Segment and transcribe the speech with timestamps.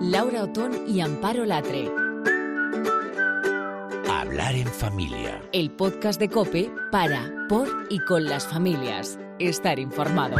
[0.00, 1.90] Laura Otón y Amparo Latre.
[4.08, 5.42] Hablar en familia.
[5.52, 9.18] El podcast de Cope para, por y con las familias.
[9.40, 10.36] Estar informado.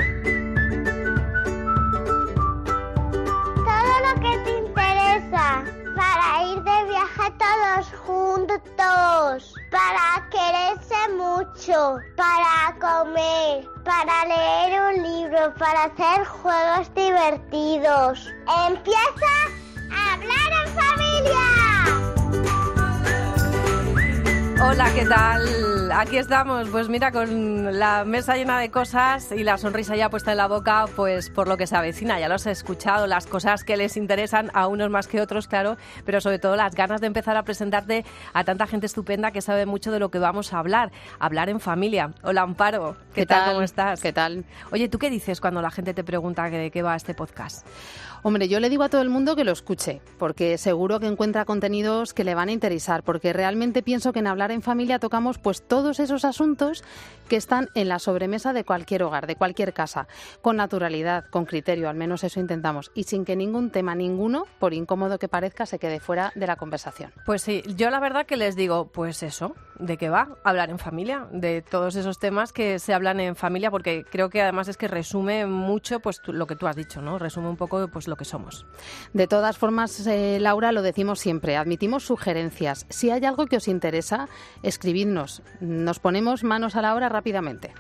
[3.57, 5.65] Todo lo que te interesa
[5.97, 15.55] para ir de viaje todos juntos, para quererse mucho, para comer, para leer un libro,
[15.55, 18.29] para hacer juegos divertidos.
[18.69, 19.33] Empieza
[24.61, 25.93] Hola, ¿qué tal?
[25.93, 30.33] Aquí estamos, pues mira, con la mesa llena de cosas y la sonrisa ya puesta
[30.33, 32.19] en la boca, pues por lo que se avecina.
[32.19, 35.77] Ya los he escuchado, las cosas que les interesan a unos más que otros, claro,
[36.05, 39.65] pero sobre todo las ganas de empezar a presentarte a tanta gente estupenda que sabe
[39.65, 40.91] mucho de lo que vamos a hablar.
[41.21, 42.13] Hablar en familia.
[42.23, 42.97] Hola, Amparo.
[43.15, 43.53] ¿Qué, tal?
[43.53, 44.01] ¿Cómo estás?
[44.01, 44.45] ¿Qué tal?
[44.73, 47.65] Oye, ¿tú qué dices cuando la gente te pregunta de qué va este podcast?
[48.23, 51.45] Hombre, yo le digo a todo el mundo que lo escuche, porque seguro que encuentra
[51.45, 55.39] contenidos que le van a interesar, porque realmente pienso que en hablar en familia tocamos
[55.39, 56.83] pues todos esos asuntos
[57.29, 60.09] que están en la sobremesa de cualquier hogar, de cualquier casa,
[60.43, 64.75] con naturalidad, con criterio, al menos eso intentamos, y sin que ningún tema ninguno, por
[64.75, 67.13] incómodo que parezca, se quede fuera de la conversación.
[67.25, 70.37] Pues sí, yo la verdad que les digo, pues eso, ¿de qué va?
[70.43, 74.43] Hablar en familia, de todos esos temas que se hablan en familia, porque creo que
[74.43, 77.19] además es que resume mucho pues lo que tú has dicho, ¿no?
[77.19, 78.67] Resume un poco pues lo que somos.
[79.13, 82.87] De todas formas, eh, Laura, lo decimos siempre, admitimos sugerencias.
[82.89, 84.29] Si hay algo que os interesa,
[84.63, 85.43] escribidnos.
[85.61, 87.73] Nos ponemos manos a la obra rápidamente.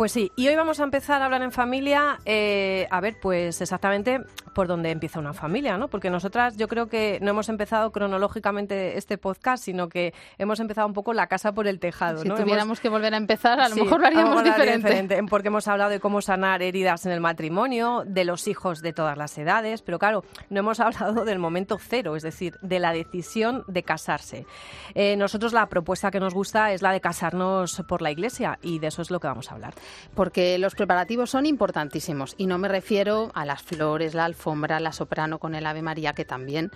[0.00, 3.60] Pues sí, y hoy vamos a empezar a hablar en familia, eh, a ver, pues
[3.60, 4.22] exactamente
[4.54, 5.88] por dónde empieza una familia, ¿no?
[5.88, 10.86] Porque nosotras yo creo que no hemos empezado cronológicamente este podcast, sino que hemos empezado
[10.86, 12.34] un poco la casa por el tejado, Si ¿no?
[12.34, 15.22] tuviéramos Hemos- que volver a empezar, a lo Sí, mejor lo haríamos haría diferente.
[15.28, 19.18] Porque hemos hablado de cómo sanar heridas en el matrimonio, de los hijos de todas
[19.18, 23.64] las edades, pero claro, no hemos hablado del momento cero, es decir, de la decisión
[23.68, 24.46] de casarse.
[24.94, 28.78] Eh, nosotros la propuesta que nos gusta es la de casarnos por la iglesia y
[28.78, 29.74] de eso es lo que vamos a hablar.
[30.14, 34.92] Porque los preparativos son importantísimos y no me refiero a las flores, la alfombra, la
[34.92, 36.70] soprano con el Ave María, que también.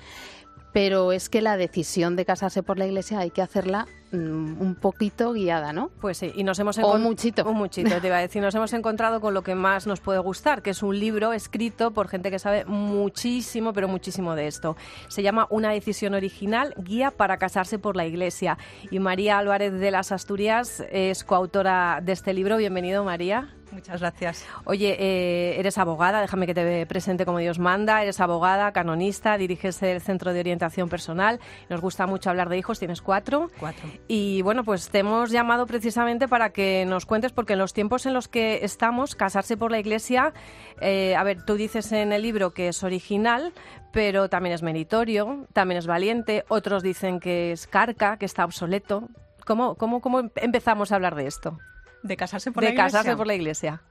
[0.74, 4.74] Pero es que la decisión de casarse por la iglesia hay que hacerla mm, un
[4.74, 5.90] poquito guiada, ¿no?
[6.00, 7.44] Pues sí, y nos hemos O encon- muchito.
[7.48, 8.42] Un muchito, te iba a decir.
[8.42, 11.92] Nos hemos encontrado con lo que más nos puede gustar, que es un libro escrito
[11.92, 14.76] por gente que sabe muchísimo, pero muchísimo de esto.
[15.06, 18.58] Se llama Una decisión original, guía para casarse por la iglesia.
[18.90, 22.56] Y María Álvarez de las Asturias es coautora de este libro.
[22.56, 23.54] Bienvenido, María.
[23.74, 24.46] Muchas gracias.
[24.64, 28.02] Oye, eh, eres abogada, déjame que te presente como Dios manda.
[28.02, 31.40] Eres abogada, canonista, diriges el Centro de Orientación Personal.
[31.68, 33.50] Nos gusta mucho hablar de hijos, tienes cuatro.
[33.58, 33.88] Cuatro.
[34.06, 38.06] Y bueno, pues te hemos llamado precisamente para que nos cuentes, porque en los tiempos
[38.06, 40.32] en los que estamos, casarse por la iglesia,
[40.80, 43.52] eh, a ver, tú dices en el libro que es original,
[43.92, 49.08] pero también es meritorio, también es valiente, otros dicen que es carca, que está obsoleto.
[49.44, 51.58] ¿Cómo, cómo, cómo em- empezamos a hablar de esto?
[52.04, 52.98] ¿De casarse por de la iglesia?
[52.98, 53.82] casarse por la iglesia.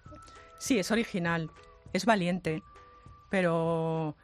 [0.60, 1.50] Sí, es original,
[1.94, 2.62] es valiente,
[3.32, 4.16] pero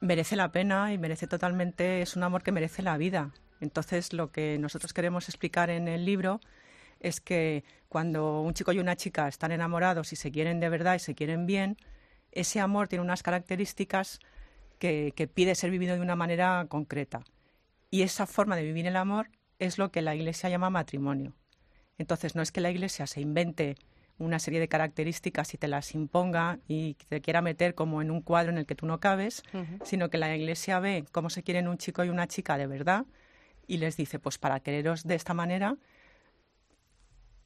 [0.00, 3.30] merece la pena y merece totalmente, es un amor que merece la vida.
[3.60, 6.40] Entonces, lo que nosotros queremos explicar en el libro
[6.98, 10.96] es que cuando un chico y una chica están enamorados y se quieren de verdad
[10.96, 11.76] y se quieren bien,
[12.32, 14.18] ese amor tiene unas características
[14.80, 17.22] que, que pide ser vivido de una manera concreta.
[17.92, 19.30] Y esa forma de vivir el amor
[19.60, 21.32] es lo que la Iglesia llama matrimonio.
[22.00, 23.76] Entonces, no es que la Iglesia se invente
[24.16, 28.22] una serie de características y te las imponga y te quiera meter como en un
[28.22, 29.42] cuadro en el que tú no cabes,
[29.84, 33.04] sino que la Iglesia ve cómo se quieren un chico y una chica de verdad
[33.66, 35.76] y les dice, pues para quereros de esta manera,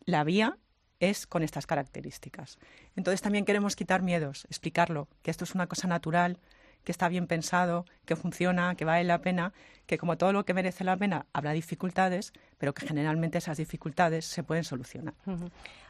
[0.05, 0.57] la vía
[1.01, 2.59] es con estas características.
[2.95, 6.39] Entonces también queremos quitar miedos, explicarlo, que esto es una cosa natural,
[6.85, 9.53] que está bien pensado, que funciona, que vale la pena,
[9.87, 14.25] que como todo lo que merece la pena habrá dificultades, pero que generalmente esas dificultades
[14.25, 15.15] se pueden solucionar.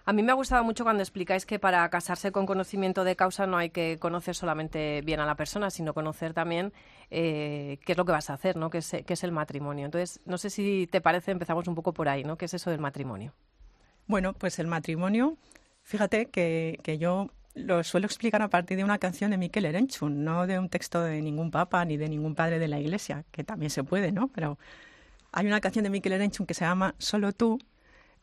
[0.06, 3.46] A mí me ha gustado mucho cuando explicáis que para casarse con conocimiento de causa
[3.46, 6.72] no hay que conocer solamente bien a la persona, sino conocer también
[7.10, 8.70] eh, qué es lo que vas a hacer, ¿no?
[8.70, 9.86] Que es, es el matrimonio.
[9.86, 12.36] Entonces, no sé si te parece, empezamos un poco por ahí, ¿no?
[12.36, 13.32] ¿Qué es eso del matrimonio?
[14.06, 15.38] Bueno, pues el matrimonio,
[15.82, 20.24] fíjate que, que yo lo suelo explicar a partir de una canción de Miquel Erenchun,
[20.24, 23.44] no de un texto de ningún papa ni de ningún padre de la iglesia, que
[23.44, 24.28] también se puede, ¿no?
[24.28, 24.58] Pero
[25.32, 27.58] hay una canción de Miquel Erenchun que se llama Solo tú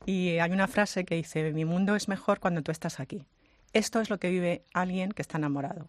[0.06, 3.26] y hay una frase que dice, mi mundo es mejor cuando tú estás aquí.
[3.74, 5.88] Esto es lo que vive alguien que está enamorado.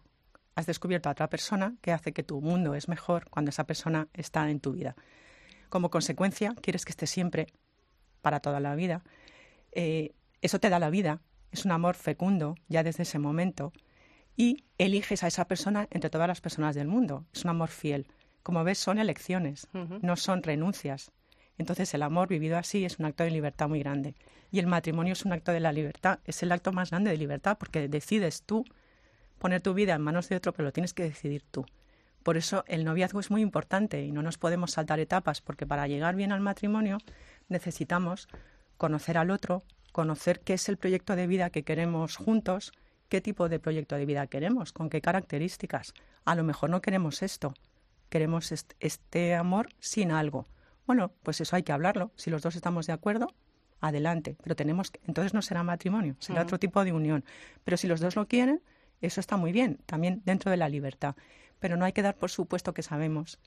[0.55, 4.07] Has descubierto a otra persona que hace que tu mundo es mejor cuando esa persona
[4.13, 4.95] está en tu vida.
[5.69, 7.47] Como consecuencia, quieres que esté siempre
[8.21, 9.01] para toda la vida.
[9.71, 11.19] Eh, eso te da la vida,
[11.53, 13.71] es un amor fecundo ya desde ese momento
[14.35, 17.25] y eliges a esa persona entre todas las personas del mundo.
[17.31, 18.07] Es un amor fiel.
[18.41, 19.67] Como ves, son elecciones,
[20.01, 21.11] no son renuncias.
[21.59, 24.15] Entonces el amor vivido así es un acto de libertad muy grande.
[24.51, 27.17] Y el matrimonio es un acto de la libertad, es el acto más grande de
[27.17, 28.65] libertad porque decides tú
[29.37, 31.65] poner tu vida en manos de otro, pero lo tienes que decidir tú.
[32.23, 35.87] Por eso el noviazgo es muy importante y no nos podemos saltar etapas porque para
[35.87, 36.97] llegar bien al matrimonio
[37.47, 38.27] necesitamos
[38.77, 42.73] conocer al otro, conocer qué es el proyecto de vida que queremos juntos,
[43.07, 45.93] qué tipo de proyecto de vida queremos, con qué características.
[46.25, 47.53] A lo mejor no queremos esto,
[48.09, 50.47] queremos este amor sin algo.
[50.85, 52.11] Bueno, pues eso hay que hablarlo.
[52.17, 53.27] Si los dos estamos de acuerdo,
[53.79, 54.35] adelante.
[54.43, 57.23] Pero tenemos que, entonces no será matrimonio, será otro tipo de unión.
[57.63, 58.61] Pero si los dos lo quieren,
[58.99, 61.15] eso está muy bien, también dentro de la libertad.
[61.59, 63.39] Pero no hay que dar por supuesto que sabemos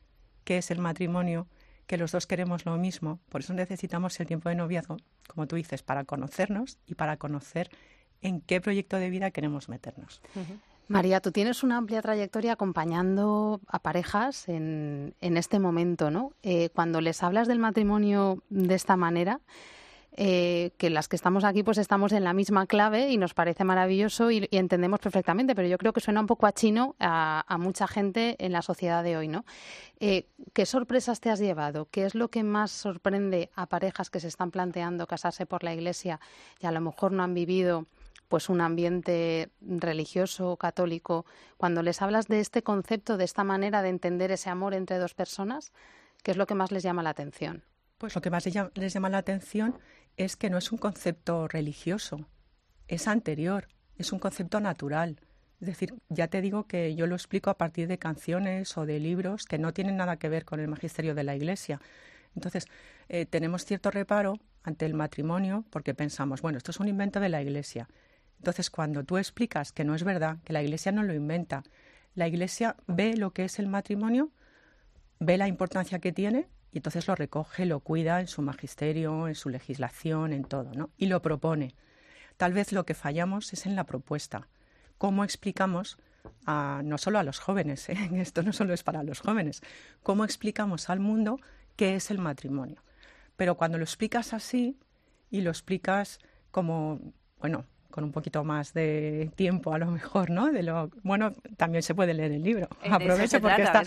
[0.45, 1.49] qué es el matrimonio,
[1.87, 3.21] que los dos queremos lo mismo.
[3.29, 4.97] Por eso necesitamos el tiempo de noviazgo,
[5.29, 7.71] como tú dices, para conocernos y para conocer
[8.23, 10.21] en qué proyecto de vida queremos meternos.
[10.89, 16.33] María, tú tienes una amplia trayectoria acompañando a parejas en, en este momento, ¿no?
[16.43, 19.41] Eh, cuando les hablas del matrimonio de esta manera,
[20.19, 23.65] eh, que las que estamos aquí pues estamos en la misma clave y nos parece
[23.65, 27.87] maravilloso y, entendemos perfectamente, pero yo creo que suena un poco a chino a, mucha
[27.87, 29.45] gente en la sociedad de hoy, ¿no?
[30.01, 31.89] Eh, ¿Qué sorpresas te has llevado?
[31.91, 35.75] ¿Qué es lo que más sorprende a parejas que se están planteando casarse por la
[35.75, 36.19] iglesia
[36.61, 37.87] y a lo mejor no han vivido
[38.29, 41.27] pues un ambiente religioso católico,
[41.57, 45.15] cuando les hablas de este concepto, de esta manera de entender ese amor entre dos
[45.15, 45.73] personas,
[46.23, 47.65] ¿qué es lo que más les llama la atención?
[47.99, 49.79] Pues lo que más les llama la atención
[50.17, 52.27] es que no es un concepto religioso,
[52.89, 55.21] es anterior, es un concepto natural.
[55.61, 59.01] Es decir, ya te digo que yo lo explico a partir de canciones o de
[59.01, 61.81] libros que no tienen nada que ver con el magisterio de la Iglesia.
[62.35, 62.67] Entonces,
[63.09, 67.31] eh, tenemos cierto reparo ante el matrimonio porque pensamos, bueno, esto es un invento de
[67.31, 67.89] la Iglesia.
[68.39, 71.63] Entonces, cuando tú explicas que no es verdad, que la Iglesia no lo inventa,
[72.15, 74.31] la Iglesia ve lo que es el matrimonio,
[75.19, 76.47] ve la importancia que tiene
[76.77, 80.91] y entonces lo recoge, lo cuida en su magisterio, en su legislación, en todo, ¿no?
[80.99, 81.75] Y lo propone.
[82.37, 84.51] Tal vez lo que fallamos es en la propuesta.
[84.99, 85.97] ¿Cómo explicamos
[86.45, 87.97] a, no solo a los jóvenes, ¿eh?
[88.21, 89.63] esto no solo es para los jóvenes,
[90.03, 91.41] cómo explicamos al mundo
[91.77, 92.83] qué es el matrimonio?
[93.37, 94.79] Pero cuando lo explicas así
[95.31, 96.19] y lo explicas
[96.51, 97.01] como,
[97.39, 100.53] bueno, con un poquito más de tiempo a lo mejor, ¿no?
[100.53, 102.69] De lo bueno, también se puede leer el libro.
[102.91, 103.83] Aprovecho porque está,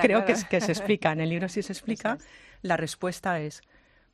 [0.00, 2.18] creo que, que, se explica en el libro sí se explica.
[2.62, 3.62] La respuesta es,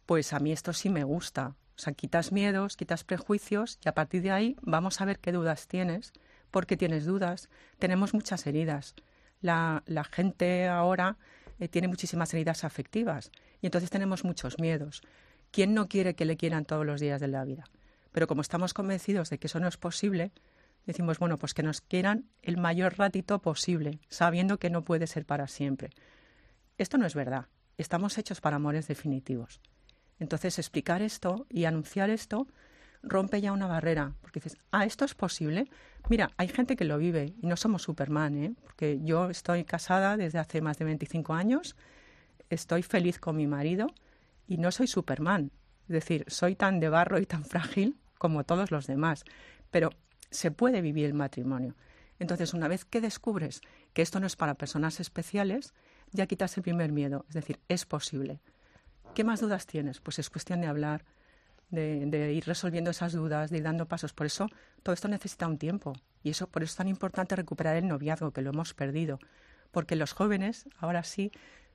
[0.07, 1.55] pues a mí esto sí me gusta.
[1.77, 5.33] O sea, quitas miedos, quitas prejuicios y a partir de ahí vamos a ver qué
[5.33, 6.13] dudas tienes,
[6.51, 7.49] porque tienes dudas.
[7.79, 8.95] Tenemos muchas heridas.
[9.41, 11.17] La, la gente ahora
[11.59, 15.03] eh, tiene muchísimas heridas afectivas y entonces tenemos muchos miedos.
[15.51, 17.65] ¿Quién no quiere que le quieran todos los días de la vida?
[18.14, 20.31] Pero como estamos convencidos de que eso no es posible,
[20.87, 25.26] decimos, bueno, pues que nos quieran el mayor ratito posible, sabiendo que no puede ser
[25.26, 25.90] para siempre.
[26.78, 27.46] Esto no es verdad.
[27.76, 29.61] Estamos hechos para amores definitivos.
[30.20, 32.46] Entonces, explicar esto y anunciar esto
[33.02, 35.69] rompe ya una barrera, porque dices, ah, esto es posible.
[36.08, 38.55] Mira, hay gente que lo vive y no somos Superman, ¿eh?
[38.62, 41.75] porque yo estoy casada desde hace más de 25 años,
[42.49, 43.88] estoy feliz con mi marido
[44.46, 45.50] y no soy Superman.
[45.88, 49.26] Es decir, soy tan de barro y tan frágil como todos los demás,
[49.71, 49.91] pero
[50.31, 51.75] se puede vivir el matrimonio.
[52.19, 53.61] Entonces, una vez que descubres
[53.93, 55.75] que esto no es para personas especiales,
[56.11, 58.40] ya quitas el primer miedo, es decir, es posible.
[59.14, 60.00] ¿Qué más dudas tienes?
[60.00, 61.04] Pues es cuestión de hablar,
[61.69, 64.14] de, ir resolviendo esas dudas, de ir dando pasos.
[64.14, 64.49] Por eso
[64.83, 68.31] todo esto necesita un tiempo y eso por eso es tan importante recuperar el noviazgo
[68.31, 69.19] que lo hemos perdido,
[69.71, 71.31] porque los jóvenes ahora sí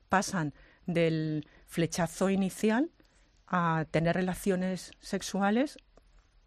[0.08, 0.52] pasan
[0.84, 2.90] del flechazo inicial
[3.46, 5.78] a tener relaciones sexuales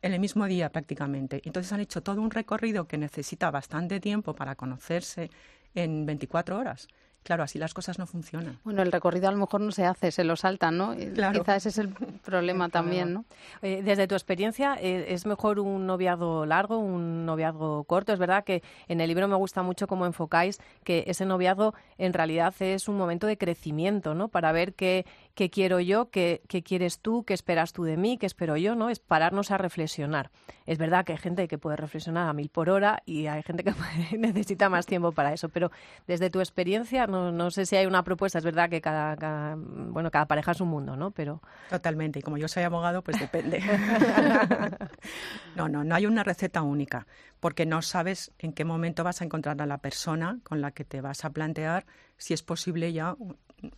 [0.03, 1.41] en el mismo día prácticamente.
[1.45, 5.31] Entonces han hecho todo un recorrido que necesita bastante tiempo para conocerse
[5.73, 6.87] en 24 horas.
[7.23, 8.59] Claro, así las cosas no funcionan.
[8.65, 10.93] Bueno, el recorrido a lo mejor no se hace, se lo saltan, ¿no?
[11.15, 11.39] Claro.
[11.39, 13.25] Quizá ese es el problema también, ¿no?
[13.61, 18.11] desde tu experiencia, eh, ¿es mejor un noviazgo largo, un noviazgo corto?
[18.11, 22.11] Es verdad que en el libro me gusta mucho cómo enfocáis que ese noviazgo en
[22.11, 24.27] realidad es un momento de crecimiento, ¿no?
[24.27, 28.17] Para ver qué, qué quiero yo, qué, qué quieres tú, qué esperas tú de mí,
[28.17, 28.89] qué espero yo, ¿no?
[28.89, 30.29] Es pararnos a reflexionar.
[30.65, 33.63] Es verdad que hay gente que puede reflexionar a mil por hora y hay gente
[33.63, 33.73] que
[34.17, 35.71] necesita más tiempo para eso, pero
[36.07, 40.27] desde tu experiencia no, sé si hay una propuesta, es verdad que cada, bueno, cada
[40.27, 41.11] pareja es un mundo, ¿no?
[41.11, 41.41] Pero...
[41.69, 43.61] Totalmente, y como yo soy abogado, pues depende.
[45.55, 47.07] no, no, no hay una receta única,
[47.39, 50.85] porque no sabes en qué momento vas a encontrar a la persona con la que
[50.85, 51.85] te vas a plantear
[52.17, 53.15] si es posible ya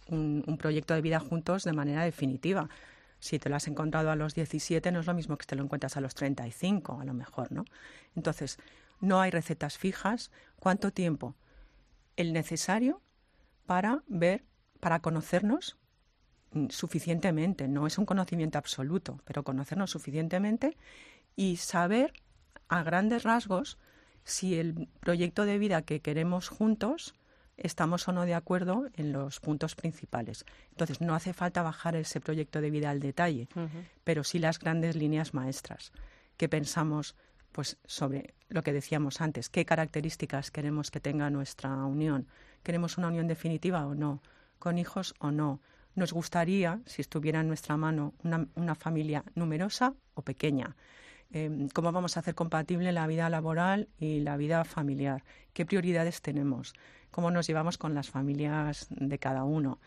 [0.10, 2.70] un, proyecto de vida juntos de manera definitiva
[3.20, 5.63] si te lo has encontrado a los 17 no es lo mismo que te lo
[5.63, 7.65] encuentras a los 35, a lo mejor, ¿no?
[8.15, 8.58] Entonces,
[9.01, 10.32] No hay recetas fijas.
[10.58, 11.36] ¿Cuánto tiempo?
[12.15, 13.01] El necesario
[13.65, 14.46] para ver,
[14.80, 15.77] para conocernos
[16.70, 17.68] suficientemente.
[17.68, 20.77] No es un conocimiento absoluto, pero conocernos suficientemente
[21.36, 22.13] y saber
[22.68, 23.77] a grandes rasgos
[24.24, 27.15] si el proyecto de vida que queremos juntos
[27.57, 30.45] estamos o no de acuerdo en los puntos principales.
[30.71, 33.47] Entonces, no hace falta bajar ese proyecto de vida al detalle,
[34.03, 35.91] pero sí las grandes líneas maestras
[36.38, 37.15] que pensamos
[37.51, 42.27] pues sobre lo que decíamos antes, qué características queremos que tenga nuestra unión.
[42.63, 44.21] ¿Queremos una unión definitiva o no?
[44.59, 45.62] ¿Con hijos o no?
[45.93, 50.75] Nos gustaría, si estuviera en nuestra mano, una, una familia numerosa o pequeña.
[51.31, 56.21] Em, cómo vamos a hacer compatible la vida laboral y la vida familiar, qué prioridades
[56.21, 56.74] tenemos,
[57.15, 59.79] cómo nos llevamos con las familias de cada uno,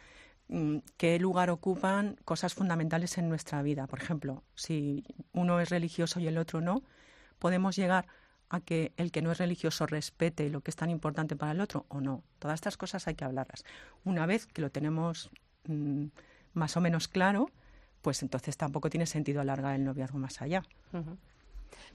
[0.48, 3.86] mm, qué lugar ocupan cosas fundamentales en nuestra vida.
[3.86, 5.04] Por ejemplo, si
[5.34, 6.82] uno es religioso y el otro no,
[7.38, 8.06] podemos llegar
[8.48, 11.60] a que el que no es religioso respete lo que es tan importante para el
[11.60, 12.22] otro o no.
[12.38, 13.62] Todas estas cosas hay que hablarlas.
[14.04, 15.30] Una vez que lo tenemos
[15.66, 16.06] mm,
[16.54, 17.50] más o menos claro,
[18.00, 20.62] pues entonces tampoco tiene sentido alargar el noviazgo más allá.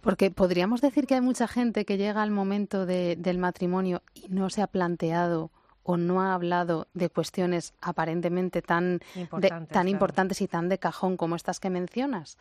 [0.01, 4.49] Porque podríamos decir que hay mucha gente que llega al momento del matrimonio y no
[4.49, 5.51] se ha planteado
[5.83, 11.17] o no ha hablado de cuestiones aparentemente tan importantes, tan importantes y tan de cajón
[11.17, 12.37] como estas que mencionas.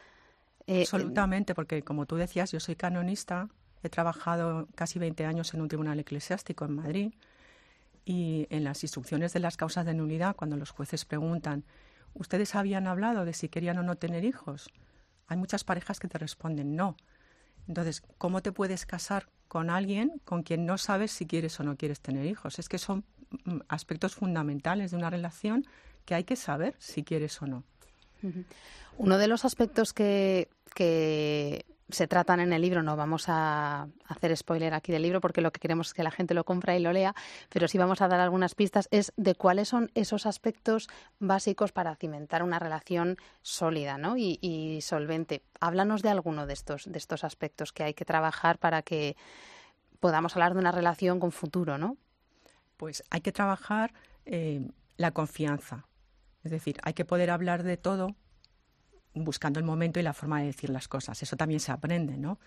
[0.67, 3.49] Eh, Absolutamente, porque como tú decías, yo soy canonista,
[3.83, 7.13] he trabajado casi 20 años en un tribunal eclesiástico en Madrid
[8.05, 11.65] y en las instrucciones de las causas de nulidad, cuando los jueces preguntan,
[12.15, 14.71] ¿ustedes habían hablado de si querían o no tener hijos?
[15.27, 16.97] Hay muchas parejas que te responden no.
[17.69, 21.77] Entonces, ¿cómo te puedes casar con alguien con quien no sabes si quieres o no
[21.77, 22.59] quieres tener hijos?
[22.59, 23.05] Es que son
[23.45, 25.67] mm, aspectos fundamentales de una relación
[26.05, 27.65] que hay que saber si quieres o no.
[28.99, 34.37] Uno de los aspectos que, que se tratan en el libro, no vamos a hacer
[34.37, 36.81] spoiler aquí del libro porque lo que queremos es que la gente lo compre y
[36.81, 37.15] lo lea,
[37.49, 41.95] pero sí vamos a dar algunas pistas, es de cuáles son esos aspectos básicos para
[41.97, 44.17] cimentar una relación sólida ¿no?
[44.17, 45.43] y, solvente.
[45.61, 49.17] Háblanos de alguno de estos, de estos aspectos que hay que trabajar para que
[50.01, 51.97] podamos hablar de una relación con futuro, ¿no?
[52.77, 53.93] Pues hay que trabajar
[54.27, 55.87] eh, la confianza.
[56.43, 58.17] Es decir, hay que poder hablar de todo
[59.15, 61.23] buscando el momento y la forma de decir las cosas.
[61.23, 62.39] Eso también se aprende, ¿no?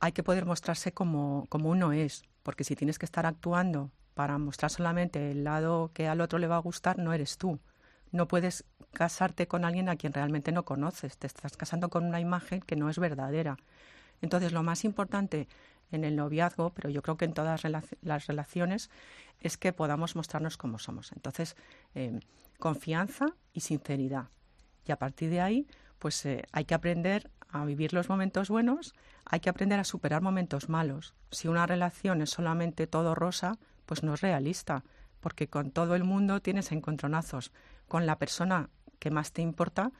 [0.00, 4.38] Hay que poder mostrarse como, como uno es, porque si tienes que estar actuando para
[4.38, 7.58] mostrar solamente el lado que al otro le va a gustar, no eres tú.
[8.12, 11.18] No puedes casarte con alguien a quien realmente no conoces.
[11.18, 13.56] Te estás casando con una imagen que no es verdadera.
[14.22, 15.48] Entonces, lo más importante
[15.92, 17.62] en el noviazgo, pero yo creo que en todas
[18.00, 18.90] las relaciones,
[19.40, 21.12] es que podamos mostrarnos como somos.
[21.12, 21.56] Entonces,
[21.94, 22.18] eh,
[22.58, 24.28] confianza y sinceridad.
[24.86, 25.66] Y a partir de ahí,
[25.98, 30.22] pues eh, hay que aprender a vivir los momentos buenos, hay que aprender a superar
[30.22, 31.14] momentos malos.
[31.30, 34.84] Si una relación es solamente todo rosa, pues no es realista,
[35.20, 37.52] porque con todo el mundo tienes encontronazos.
[37.88, 39.92] Con la persona que más te importa,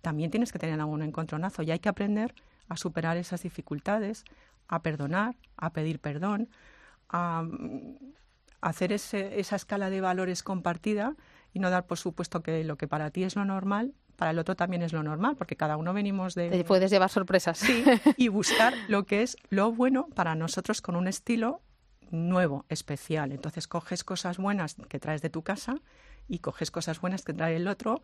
[0.00, 2.34] también tienes que tener algún encontronazo y hay que aprender
[2.68, 4.24] a superar esas dificultades,
[4.68, 6.48] a perdonar, a pedir perdón,
[7.08, 7.96] a, mm,
[8.60, 11.16] hacer esa escala de valores compartida
[11.52, 14.38] y no dar por supuesto que lo que para ti es lo normal para el
[14.38, 16.50] otro también es lo normal, porque cada uno venimos de...
[16.50, 17.58] Te puedes llevar sorpresas.
[17.58, 17.84] Sí,
[18.16, 21.60] y buscar lo que es lo bueno para nosotros con un estilo
[22.10, 23.32] nuevo, especial.
[23.32, 25.76] Entonces coges cosas buenas que traes de tu casa
[26.28, 28.00] y coges cosas buenas que trae el otro,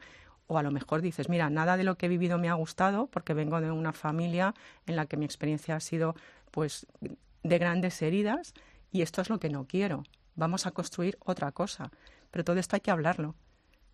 [0.47, 3.07] o a lo mejor dices, mira, nada de lo que he vivido me ha gustado,
[3.09, 4.55] porque vengo de una familia
[4.87, 6.17] en la que mi experiencia ha sido
[6.51, 6.87] pues
[7.43, 8.55] de grandes heridas
[8.91, 10.05] y esto es lo que no quiero.
[10.35, 11.91] Vamos a construir otra cosa.
[12.31, 13.35] Pero todo esto hay que hablarlo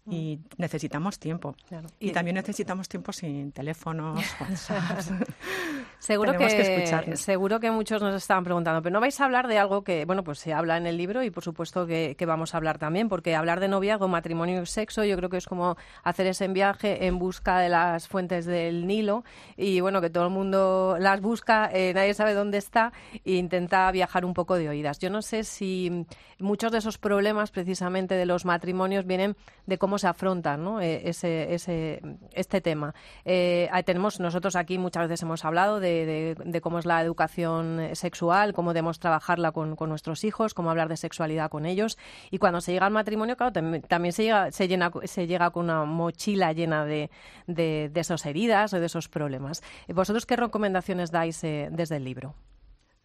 [0.06, 1.56] y necesitamos tiempo.
[1.98, 4.20] Y, también necesitamos tiempo sin teléfonos,
[5.98, 9.82] seguro que, seguro que muchos nos estaban preguntando, pero no vais a hablar de algo
[9.82, 12.78] que, bueno, pues se habla en el libro y por supuesto que, vamos a hablar
[12.78, 16.48] también, porque hablar de noviazgo, matrimonio y sexo, yo creo que es como hacer ese
[16.48, 19.24] viaje en busca de las fuentes del Nilo
[19.56, 22.92] y bueno, que todo el mundo las busca, eh, nadie sabe dónde está
[23.24, 24.98] e intenta viajar un poco de oídas.
[24.98, 26.06] Yo no sé si
[26.38, 30.80] muchos de esos problemas precisamente de los matrimonios vienen de cómo se afronta ¿no?
[30.80, 32.00] Eh, ese, ese,
[32.32, 32.94] este tema.
[33.24, 38.52] Eh, tenemos nosotros aquí muchas veces hemos hablado de, de, cómo es la educación sexual,
[38.52, 41.98] cómo debemos trabajarla con, con, nuestros hijos, cómo hablar de sexualidad con ellos.
[42.30, 45.64] Y cuando se llega al matrimonio, claro, también, se, llega, se, llena, se llega con
[45.64, 47.10] una mochila llena de,
[47.46, 49.62] de, de esas heridas o de esos problemas.
[49.88, 52.34] ¿Vosotros qué recomendaciones dais eh, desde el libro?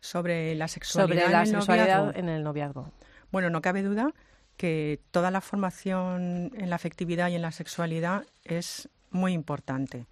[0.01, 2.91] Sobre la sexualidad, Sobre la sexualidad en el noviazgo.
[3.31, 4.13] Bueno, no cabe duda
[4.59, 10.05] que toda la formación en la afectividad y en la sexualidad es muy importante.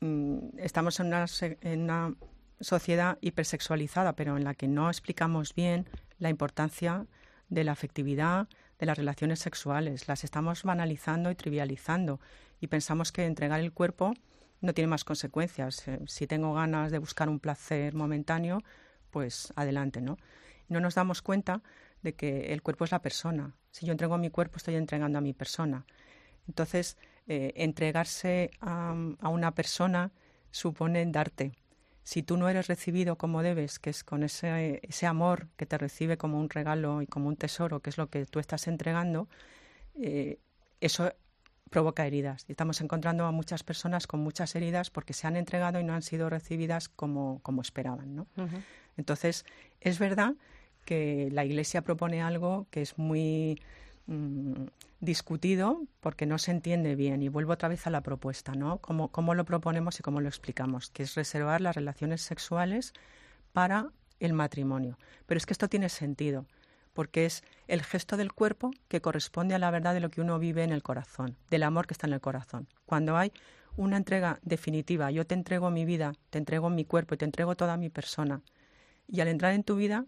[0.00, 2.16] Mm, estamos en una,
[2.60, 7.06] sociedad hipersexualizada, pero en la que no explicamos bien la importancia
[7.48, 8.48] de la afectividad,
[8.80, 10.08] de las relaciones sexuales.
[10.08, 12.18] Las estamos banalizando y trivializando
[12.60, 14.14] y pensamos que entregar el cuerpo
[14.60, 15.86] no tiene más consecuencias.
[15.86, 18.64] Eh, si tengo ganas de buscar un placer momentáneo,
[19.12, 20.18] pues adelante, ¿no?
[20.68, 21.62] No nos damos cuenta
[22.02, 23.54] de que el cuerpo es la persona.
[23.70, 25.84] Si yo entrego mi cuerpo, estoy entregando a mi persona.
[26.48, 26.96] Entonces,
[27.26, 28.92] eh, entregarse a,
[29.28, 30.10] una persona
[30.50, 31.52] supone darte.
[32.02, 35.78] Si tú no eres recibido como debes, que es con ese, ese amor que te
[35.78, 39.28] recibe como un regalo y como un tesoro, que es lo que tú estás entregando,
[39.94, 40.38] eh,
[40.80, 41.12] eso
[41.70, 42.44] provoca heridas.
[42.48, 45.94] Y estamos encontrando a muchas personas con muchas heridas porque se han entregado y no
[45.94, 48.16] han sido recibidas como, como esperaban.
[48.16, 48.26] ¿no?
[48.96, 49.46] Entonces,
[49.80, 50.34] es verdad
[50.84, 53.60] que la Iglesia propone algo que es muy
[54.06, 54.64] mm,
[55.00, 57.22] discutido porque no se entiende bien.
[57.22, 58.78] Y vuelvo otra vez a la propuesta, ¿no?
[58.78, 62.92] Cómo, cómo lo proponemos y cómo lo explicamos, que es reservar las relaciones sexuales
[63.52, 64.98] para el matrimonio.
[65.26, 66.46] Pero es que esto tiene sentido
[66.92, 70.38] porque es el gesto del cuerpo que corresponde a la verdad de lo que uno
[70.38, 72.68] vive en el corazón, del amor que está en el corazón.
[72.84, 73.32] Cuando hay
[73.76, 77.56] una entrega definitiva, yo te entrego mi vida, te entrego mi cuerpo y te entrego
[77.56, 78.42] toda mi persona,
[79.08, 80.04] y al entrar en tu vida,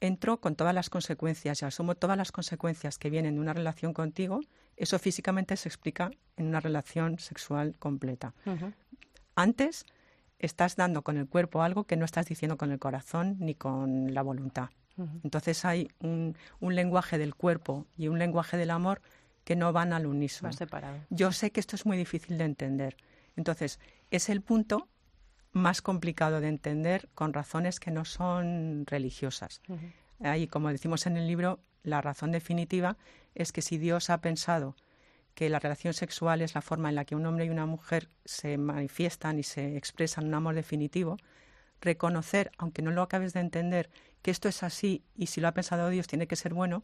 [0.00, 3.92] entro con todas las consecuencias y asumo todas las consecuencias que vienen de una relación
[3.92, 4.40] contigo,
[4.76, 8.34] eso físicamente se explica en una relación sexual completa.
[9.34, 9.86] Antes
[10.38, 14.12] estás dando con el cuerpo algo que no estás diciendo con el corazón ni con
[14.12, 14.70] la voluntad.
[15.22, 19.02] Entonces hay un, lenguaje del cuerpo y un lenguaje del amor
[19.44, 20.50] que no van al unísono.
[21.10, 22.96] Yo sé que esto es muy difícil de entender.
[23.36, 23.78] Entonces,
[24.10, 24.88] es el punto
[25.56, 29.62] más complicado de entender con razones que no son religiosas.
[30.20, 32.96] Ahí, como decimos en el libro, la razón definitiva
[33.34, 34.76] es que si Dios ha pensado
[35.34, 38.08] que la relación sexual es la forma en la que un hombre y una mujer
[38.24, 41.16] se manifiestan y se expresan un amor definitivo,
[41.80, 43.90] reconocer, aunque no lo acabes de entender,
[44.22, 46.82] que esto es así y si lo ha pensado Dios tiene que ser bueno,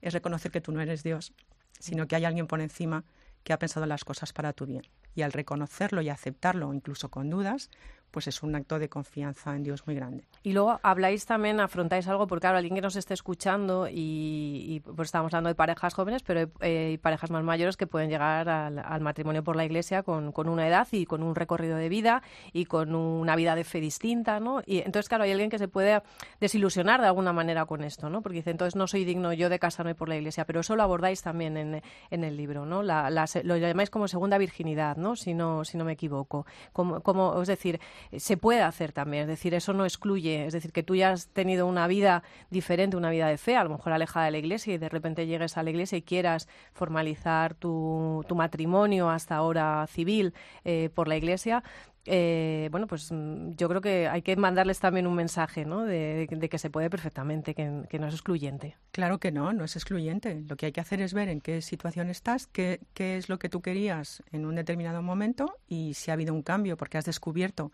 [0.00, 1.32] es reconocer que tú no eres Dios,
[1.78, 3.04] sino que hay alguien por encima
[3.42, 4.82] que ha pensado las cosas para tu bien.
[5.14, 7.70] Y al reconocerlo y aceptarlo, incluso con dudas,
[8.14, 10.22] pues es un acto de confianza en Dios muy grande.
[10.44, 15.08] Y luego habláis también, afrontáis algo, porque claro, alguien que nos esté escuchando y, pues
[15.08, 19.42] estamos hablando de parejas jóvenes, pero hay, parejas más mayores que pueden llegar al, matrimonio
[19.42, 23.34] por la iglesia con, una edad y con un recorrido de vida y con una
[23.34, 24.62] vida de fe distinta, ¿no?
[24.64, 26.00] Y entonces, claro, hay alguien que se puede
[26.38, 28.22] desilusionar de alguna manera con esto, ¿no?
[28.22, 30.84] Porque dice, entonces no soy digno yo de casarme por la iglesia, pero eso lo
[30.84, 32.84] abordáis también en, el libro, ¿no?
[32.84, 35.03] lo llamáis como segunda virginidad, ¿no?
[35.14, 36.46] Si no, si no me equivoco.
[36.72, 37.80] Como, como, es decir,
[38.16, 39.24] se puede hacer también.
[39.24, 40.46] Es decir, eso no excluye.
[40.46, 43.64] Es decir, que tú ya has tenido una vida diferente, una vida de fe, a
[43.64, 46.48] lo mejor alejada de la iglesia y de repente llegues a la iglesia y quieras
[46.72, 51.62] formalizar tu, tu matrimonio hasta ahora civil eh, por la iglesia,
[52.06, 55.84] eh, bueno, pues mm, yo creo que hay que mandarles también un mensaje, ¿no?
[55.84, 58.76] De, que se puede perfectamente, que, no es excluyente.
[58.92, 60.42] Claro que no, no es excluyente.
[60.46, 63.38] Lo que hay que hacer es ver en qué situación estás, qué, qué es lo
[63.38, 67.04] que tú querías en un determinado momento y si ha habido un cambio porque has
[67.04, 67.72] descubierto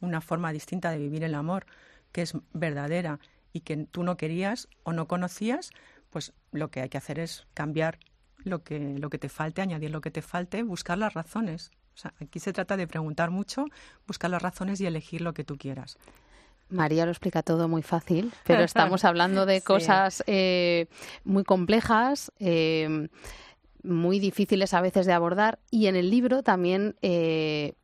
[0.00, 1.66] una forma distinta de vivir el amor
[2.12, 3.18] que es verdadera
[3.52, 5.70] y que tú no querías o no conocías,
[6.10, 7.98] pues lo que hay que hacer es cambiar
[8.44, 11.70] lo que, lo que te falte, añadir lo que te falte, buscar las razones.
[11.94, 13.66] O sea, aquí se trata de preguntar mucho,
[14.06, 15.98] buscar las razones y elegir lo que tú quieras.
[16.68, 20.86] María lo explica todo muy fácil, pero estamos hablando de cosas eh,
[21.24, 23.08] muy complejas, eh,
[23.82, 27.74] muy difíciles a veces de abordar y en el libro también eh,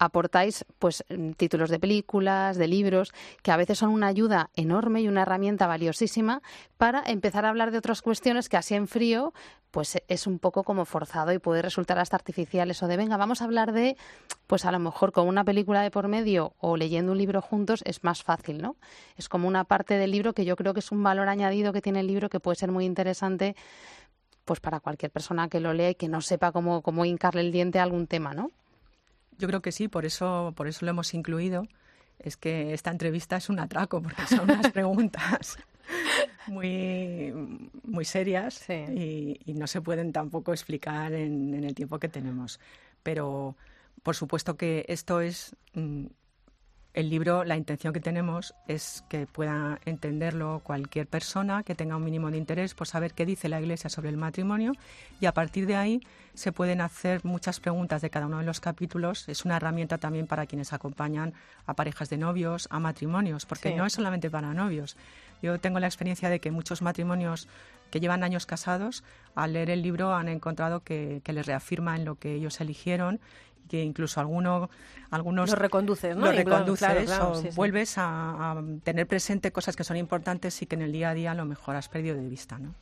[0.00, 5.02] aportáis pues mm, títulos de películas, de libros, que a veces son una ayuda enorme
[5.02, 6.42] y una herramienta valiosísima
[6.78, 9.32] para empezar a hablar de otras cuestiones que así en frío
[9.70, 13.40] pues es un poco como forzado y puede resultar hasta artificial eso de venga, vamos
[13.40, 13.96] a hablar de
[14.46, 17.82] pues a lo mejor con una película de por medio o leyendo un libro juntos
[17.84, 18.76] es más fácil, ¿no?
[19.16, 21.82] Es como una parte del libro que yo creo que es un valor añadido que
[21.82, 23.54] tiene el libro que puede ser muy interesante
[24.44, 27.52] pues para cualquier persona que lo lea y que no sepa cómo, cómo hincarle el
[27.52, 28.50] diente a algún tema, ¿no?
[29.40, 31.66] Yo creo que sí, por eso, por eso lo hemos incluido.
[32.18, 35.58] Es que esta entrevista es un atraco, porque son unas preguntas
[36.46, 37.32] muy,
[37.82, 42.60] muy serias y, no se pueden tampoco explicar en, en, el tiempo que tenemos.
[43.02, 43.56] Pero
[44.02, 46.06] por supuesto que esto es mm,
[46.92, 52.04] el libro, la intención que tenemos es que pueda entenderlo cualquier persona que tenga un
[52.04, 54.72] mínimo de interés por saber qué dice la Iglesia sobre el matrimonio
[55.20, 56.00] y a partir de ahí
[56.34, 59.28] se pueden hacer muchas preguntas de cada uno de los capítulos.
[59.28, 61.34] Es una herramienta también para quienes acompañan
[61.66, 64.96] a parejas de novios, a matrimonios, porque no es solamente para novios.
[65.42, 67.48] Yo tengo la experiencia de que muchos matrimonios
[67.90, 69.02] que llevan años casados,
[69.34, 73.20] al leer el libro han encontrado que, que les reafirma en lo que ellos eligieron
[73.70, 74.68] que incluso alguno,
[75.10, 76.26] algunos Lo reconduces, ¿no?
[76.26, 77.56] lo reconduces claro, claro, o sí, sí.
[77.56, 81.14] vuelves a, a tener presente cosas que son importantes y que en el día a
[81.14, 82.74] día a lo mejor has perdido de vista, ¿no?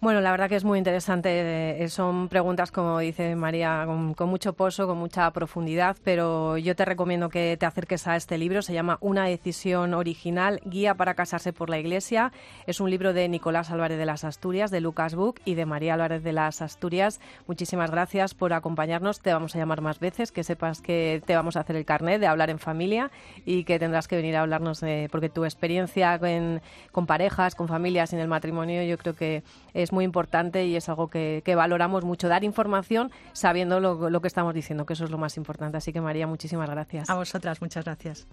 [0.00, 1.82] Bueno, la verdad que es muy interesante.
[1.82, 6.76] eh, Son preguntas, como dice María, con, con mucho pozo, con mucha profundidad, pero yo
[6.76, 8.60] te recomiendo que te acerques a este libro.
[8.60, 12.32] Se llama Una decisión original, Guía para casarse por la Iglesia.
[12.66, 15.94] Es un libro de Nicolás Álvarez de las Asturias, de Lucas Book y de María
[15.94, 17.20] Álvarez de las Asturias.
[17.46, 19.20] Muchísimas gracias por acompañarnos.
[19.20, 22.20] Te vamos a llamar más veces, que sepas que te vamos a hacer el carnet
[22.20, 23.10] de hablar en familia
[23.46, 26.60] y que tendrás que venir a hablarnos de, porque tu experiencia con,
[26.92, 29.33] con parejas, con familias en el matrimonio, yo creo que
[29.72, 34.54] es muy importante y es algo que, valoramos mucho, dar información sabiendo lo que estamos
[34.54, 35.78] diciendo, que eso es lo más importante.
[35.78, 37.10] Así que María, muchísimas gracias.
[37.10, 38.26] A vosotras, muchas gracias.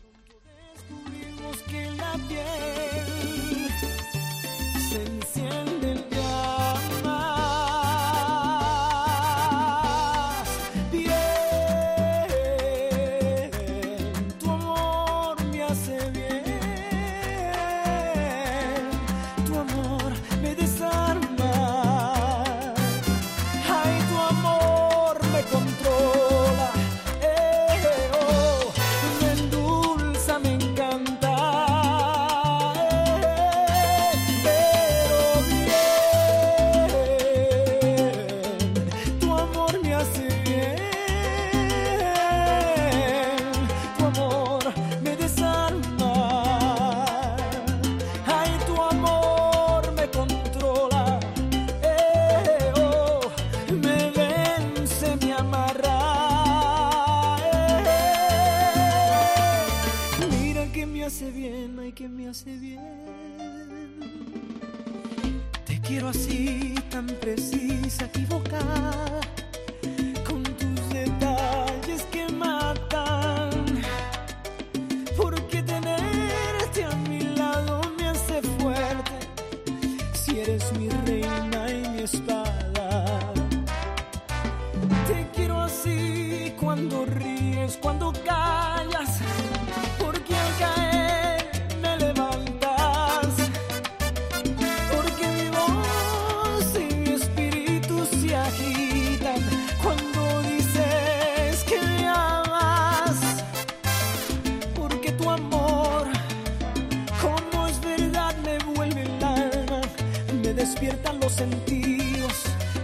[111.42, 112.34] Sentidos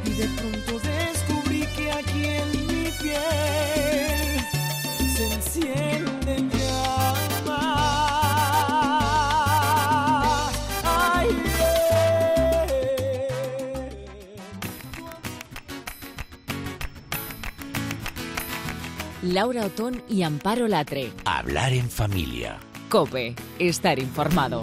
[0.03, 4.39] y de pronto descubrí que aquí en mi piel
[5.15, 7.67] se encienden llamas.
[10.83, 11.27] Ay,
[11.59, 12.17] eh.
[19.21, 21.11] Laura Otón y Amparo Latre.
[21.25, 22.57] Hablar en familia.
[22.89, 24.61] Cope, estar informado.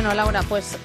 [0.00, 0.78] Bueno, Laura, pues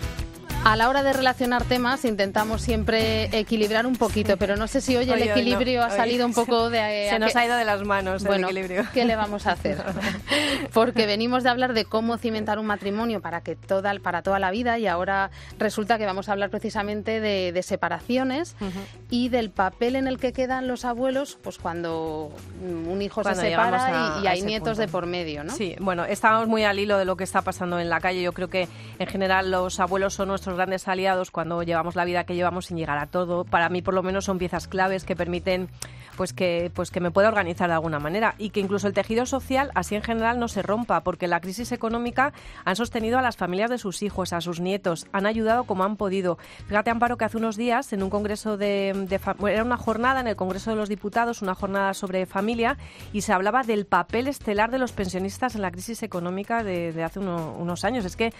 [0.67, 4.95] a la hora de relacionar temas intentamos siempre equilibrar un poquito, pero no sé si
[4.97, 7.06] hoy el Oye, hoy no, equilibrio ha hoy salido un poco de...
[7.08, 8.89] Se a nos ha ido de las manos Bueno, el equilibrio.
[8.91, 9.78] ¿qué le vamos a hacer?
[10.73, 14.49] Porque venimos de hablar de cómo cimentar un matrimonio para que toda, para toda la
[14.49, 18.56] vida y ahora resulta que vamos a hablar precisamente de, de separaciones
[19.12, 22.32] y del papel en el que quedan los abuelos pues cuando
[22.63, 24.82] un hijo Cuando se separa a- y, y a hay nietos punto.
[24.82, 25.54] de por medio, ¿no?
[25.54, 28.23] Sí, bueno, estamos muy al hilo de lo que está pasando en la calle.
[28.23, 32.24] Yo creo que en general los abuelos son nuestros grandes aliados cuando llevamos la vida
[32.26, 33.44] que llevamos sin llegar a todo.
[33.46, 35.70] Para mí, por lo menos, son piezas claves que permiten
[36.18, 39.26] pues que, pues que me pueda organizar de alguna manera y que incluso el tejido
[39.26, 42.32] social así en general no se rompa porque la crisis económica
[42.63, 45.98] han sostenido a las familias de sus hijos, a sus nietos, han ayudado como han
[45.98, 46.38] podido.
[46.68, 49.20] Fíjate, Amparo, que hace unos días en un congreso de, de
[49.52, 52.78] era una jornada en el Congreso de los Diputados, una jornada sobre familia
[53.12, 57.04] y se hablaba del papel estelar de los pensionistas en la crisis económica de, de
[57.04, 58.06] hace uno- unos años.
[58.06, 58.32] Es que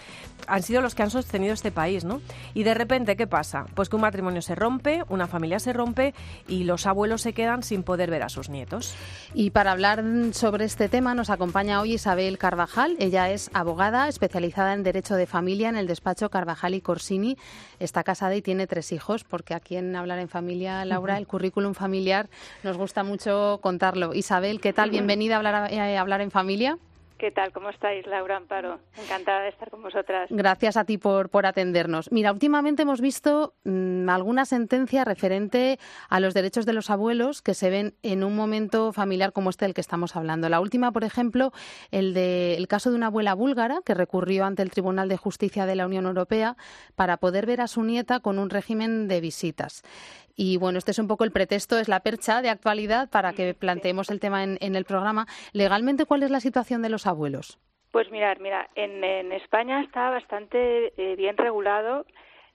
[0.46, 2.20] han sido los que han sostenido este país, ¿no?
[2.54, 3.66] Y de repente, ¿qué pasa?
[3.74, 6.14] Pues que un matrimonio se rompe, una familia se rompe
[6.48, 8.94] y los abuelos se quedan sin poder ver a sus nietos.
[9.34, 12.96] Y para hablar sobre este tema nos acompaña hoy Isabel Carvajal.
[12.98, 17.36] Ella es abogada especializada en Derecho de Familia en el despacho Carvajal y Corsini.
[17.80, 21.74] Está casada y tiene tres hijos, porque aquí en Hablar en Familia, Laura, el currículum
[21.74, 22.28] familiar
[22.62, 24.14] nos gusta mucho contarlo.
[24.14, 24.90] Isabel, ¿qué tal?
[24.90, 26.78] Bienvenida a Hablar, a- a hablar en Familia.
[27.18, 27.50] ¿Qué tal?
[27.52, 28.78] ¿Cómo estáis, Laura Amparo?
[29.02, 30.28] Encantada de estar con vosotras.
[30.30, 32.12] Gracias a ti por, por atendernos.
[32.12, 35.78] Mira, últimamente hemos visto mm, alguna sentencia referente
[36.10, 39.64] a los derechos de los abuelos que se ven en un momento familiar como este
[39.64, 40.50] del que estamos hablando.
[40.50, 41.52] La última, por ejemplo,
[41.90, 45.64] el, de, el caso de una abuela búlgara que recurrió ante el Tribunal de Justicia
[45.64, 46.56] de la Unión Europea
[46.96, 49.82] para poder ver a su nieta con un régimen de visitas.
[50.36, 53.54] Y bueno, este es un poco el pretexto, es la percha de actualidad para que
[53.54, 55.26] planteemos el tema en, el programa.
[55.52, 57.58] Legalmente, ¿cuál es la situación de los abuelos?
[57.90, 62.04] Pues mirar, mira, en, España está bastante eh, bien regulado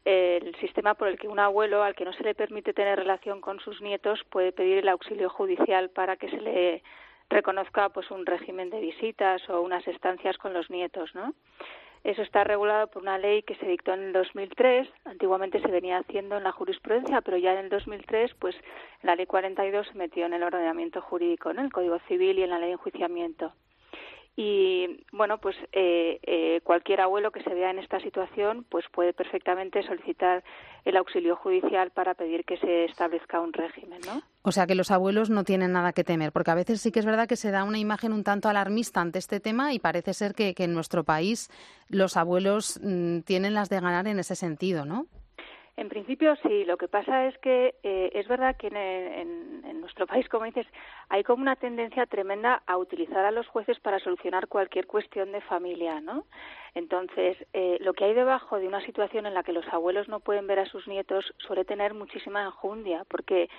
[0.06, 3.40] el sistema por el que un abuelo al que no se le permite tener relación
[3.40, 6.84] con sus nietos puede pedir el auxilio judicial para que se le
[7.30, 11.34] reconozca pues un régimen de visitas o unas estancias con los nietos, ¿no?
[12.04, 14.88] Eso está regulado por una ley que se dictó en el 2003.
[15.06, 18.56] Antiguamente se venía haciendo en la jurisprudencia, pero ya en el 2003, pues
[19.04, 22.50] la ley 42 se metió en el ordenamiento jurídico, en el Código Civil y en
[22.50, 23.54] la ley de enjuiciamiento.
[24.36, 29.14] Y bueno, pues eh, eh, cualquier abuelo que se vea en esta situación, pues puede
[29.14, 30.44] perfectamente solicitar
[30.86, 34.22] el auxilio judicial para pedir que se establezca un régimen, ¿no?
[34.42, 37.00] O sea que los abuelos no tienen nada que temer, porque a veces sí que
[37.00, 40.14] es verdad que se da una imagen un tanto alarmista ante este tema y parece
[40.14, 41.50] ser que, en nuestro país
[41.90, 45.08] los abuelos mm, tienen las de ganar en ese sentido, ¿no?
[45.78, 50.28] En principio sí, lo que pasa es que eh, es verdad que en, nuestro país,
[50.30, 50.68] como dices,
[51.10, 55.42] hay como una tendencia tremenda a utilizar a los jueces para solucionar cualquier cuestión de
[55.42, 56.26] familia, ¿no?
[56.76, 60.20] Entonces, eh, lo que hay debajo de una situación en la que los abuelos no
[60.20, 63.50] pueden ver a sus nietos suele tener muchísima enjundia, porque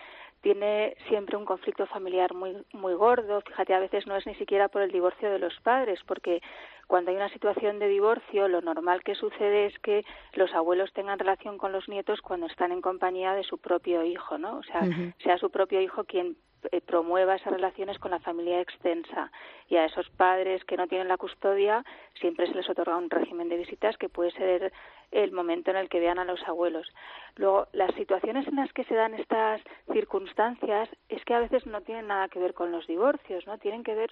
[0.43, 3.41] tiene siempre un conflicto familiar muy muy gordo.
[3.43, 6.43] Fíjate, a veces no es ni siquiera por el divorcio de los padres, porque
[6.87, 11.19] cuando hay una situación de divorcio, lo normal que sucede es que los abuelos tengan
[11.19, 14.59] relación con los nietos cuando están en compañía de su propio hijo, ¿no?
[14.59, 14.83] O sea,
[15.23, 16.37] sea su propio hijo quien
[16.87, 19.31] promueva esas relaciones con la familia extensa
[19.69, 21.85] y a esos padres que no tienen la custodia
[22.21, 24.73] siempre se les otorga un régimen de visitas que puede ser
[25.11, 26.89] el momento en el que vean a los abuelos.
[27.37, 29.61] Luego, las situaciones en las que se dan estas
[29.93, 33.59] circunstancias es que a veces no tienen nada que ver con los divorcios, ¿no?
[33.59, 34.11] Tienen que ver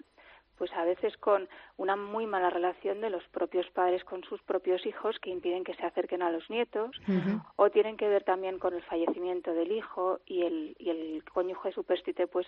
[0.60, 4.84] pues a veces con una muy mala relación de los propios padres con sus propios
[4.84, 7.00] hijos que impiden que se acerquen a los nietos
[7.56, 11.72] o tienen que ver también con el fallecimiento del hijo y el, y el cónyuge
[11.72, 12.46] superstite pues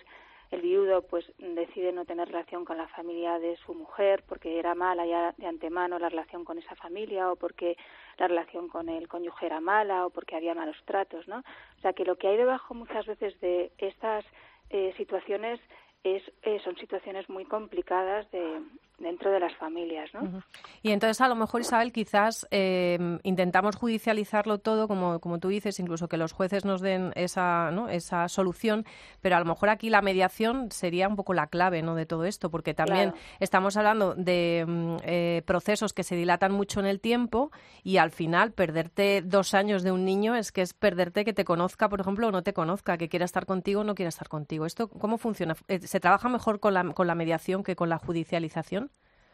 [0.51, 4.75] el viudo pues decide no tener relación con la familia de su mujer porque era
[4.75, 7.77] mala ya de antemano la relación con esa familia o porque
[8.19, 11.39] la relación con el cónyuge era mala o porque había malos tratos, ¿no?
[11.39, 14.23] O sea que lo que hay debajo muchas veces de estas
[14.69, 15.59] eh, situaciones
[16.03, 18.61] es, eh, son situaciones muy complicadas de,
[18.99, 20.09] dentro de las familias.
[20.13, 20.43] ¿no?
[20.81, 25.79] Y entonces, a lo mejor, Isabel, quizás eh, intentamos judicializarlo todo, como, como tú dices,
[25.79, 27.89] incluso que los jueces nos den esa, ¿no?
[27.89, 28.85] esa solución,
[29.21, 31.95] pero a lo mejor aquí la mediación sería un poco la clave ¿no?
[31.95, 36.79] de todo esto, porque también estamos hablando de mm, eh, procesos que se dilatan mucho
[36.79, 37.51] en el tiempo
[37.83, 41.43] y al final perderte dos años de un niño es que es perderte que te
[41.43, 44.29] conozca, por ejemplo, o no te conozca, que quiera estar contigo o no quiera estar
[44.29, 44.65] contigo.
[44.65, 45.55] ¿Esto cómo funciona?
[45.67, 48.92] Eh, ¿Se trabaja mejor con la, con la mediación que con la judicialización?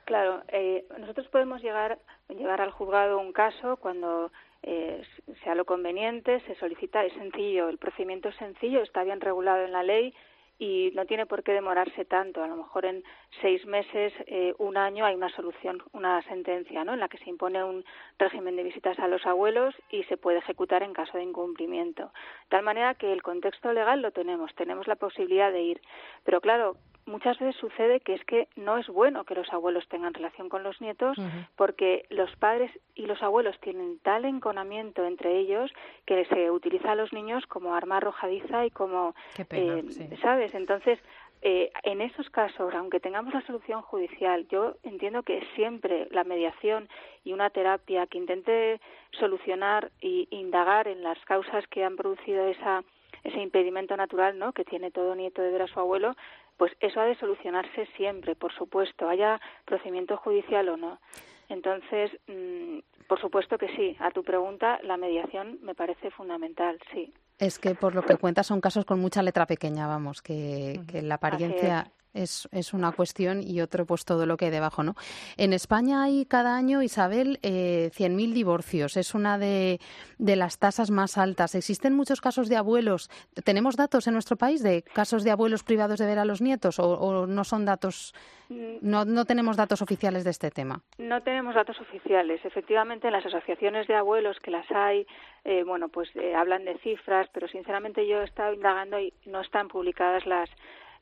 [0.09, 4.31] Claro, eh, nosotros podemos llegar llevar al juzgado un caso cuando
[4.63, 5.03] eh,
[5.43, 9.71] sea lo conveniente, se solicita, es sencillo, el procedimiento es sencillo, está bien regulado en
[9.71, 10.11] la ley
[10.57, 12.43] y no tiene por qué demorarse tanto.
[12.43, 13.03] A lo mejor en
[13.39, 16.93] seis meses, eh, un año, hay una solución, una sentencia, ¿no?
[16.95, 17.85] En la que se impone un
[18.17, 22.05] régimen de visitas a los abuelos y se puede ejecutar en caso de incumplimiento.
[22.05, 25.81] De tal manera que el contexto legal lo tenemos, tenemos la posibilidad de ir.
[26.23, 30.13] Pero claro, muchas veces sucede que es que no es bueno que los abuelos tengan
[30.13, 31.17] relación con los nietos
[31.55, 35.71] porque los padres y los abuelos tienen tal enconamiento entre ellos
[36.05, 39.83] que se utiliza a los niños como arma arrojadiza y como, eh,
[40.21, 40.53] ¿sabes?
[40.53, 40.99] Entonces,
[41.41, 46.89] eh, en esos casos, aunque tengamos la solución judicial, yo entiendo que siempre la mediación
[47.23, 48.81] y una terapia que intente
[49.11, 52.83] solucionar e indagar en las causas que han producido esa
[53.23, 54.53] ese impedimento natural ¿no?
[54.53, 56.15] que tiene todo nieto de ver a su abuelo,
[56.59, 60.99] pues eso ha de solucionarse siempre, por supuesto, haya procedimiento judicial o no.
[61.47, 63.95] Entonces, mm, por supuesto que sí.
[63.99, 67.13] A tu pregunta, la mediación me parece fundamental, sí.
[67.37, 71.01] Es que por lo que cuentas son casos con mucha letra pequeña, vamos, que, que
[71.01, 74.95] la apariencia es, es, una cuestión y otro pues todo lo que hay debajo, ¿no?
[75.37, 78.97] En España hay cada año, Isabel, eh, 100.000 divorcios.
[78.97, 79.79] Es una de,
[80.17, 81.55] de, las tasas más altas.
[81.55, 83.09] Existen muchos casos de abuelos.
[83.43, 86.79] ¿Tenemos datos en nuestro país de casos de abuelos privados de ver a los nietos
[86.79, 88.13] o, no son datos,
[88.49, 88.77] mm.
[88.81, 90.81] no, no tenemos datos oficiales de este tema?
[90.97, 92.43] No tenemos datos oficiales.
[92.43, 95.05] Efectivamente, en las asociaciones de abuelos que las hay,
[95.43, 99.41] eh, bueno, pues eh, hablan de cifras, pero sinceramente yo he estado indagando y no
[99.41, 100.49] están publicadas las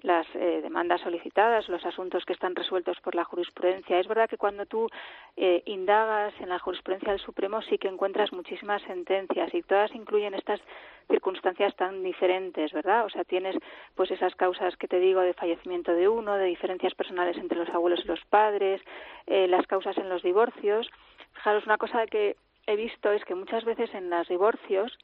[0.03, 3.99] las eh, demandas solicitadas, los asuntos que están resueltos por la jurisprudencia.
[3.99, 4.89] Es verdad que cuando tú
[5.35, 10.33] eh, indagas en la jurisprudencia del Supremo sí que encuentras muchísimas sentencias y todas incluyen
[10.33, 10.61] estas
[11.09, 13.05] circunstancias tan diferentes, ¿verdad?
[13.05, 13.55] O sea, tienes
[13.95, 17.69] pues esas causas que te digo de fallecimiento de uno, de diferencias personales entre los
[17.69, 18.81] abuelos y los padres,
[19.25, 20.89] eh, las causas en los divorcios.
[21.33, 22.35] Fijaros, una cosa que
[22.67, 24.97] he visto es que muchas veces en los divorcios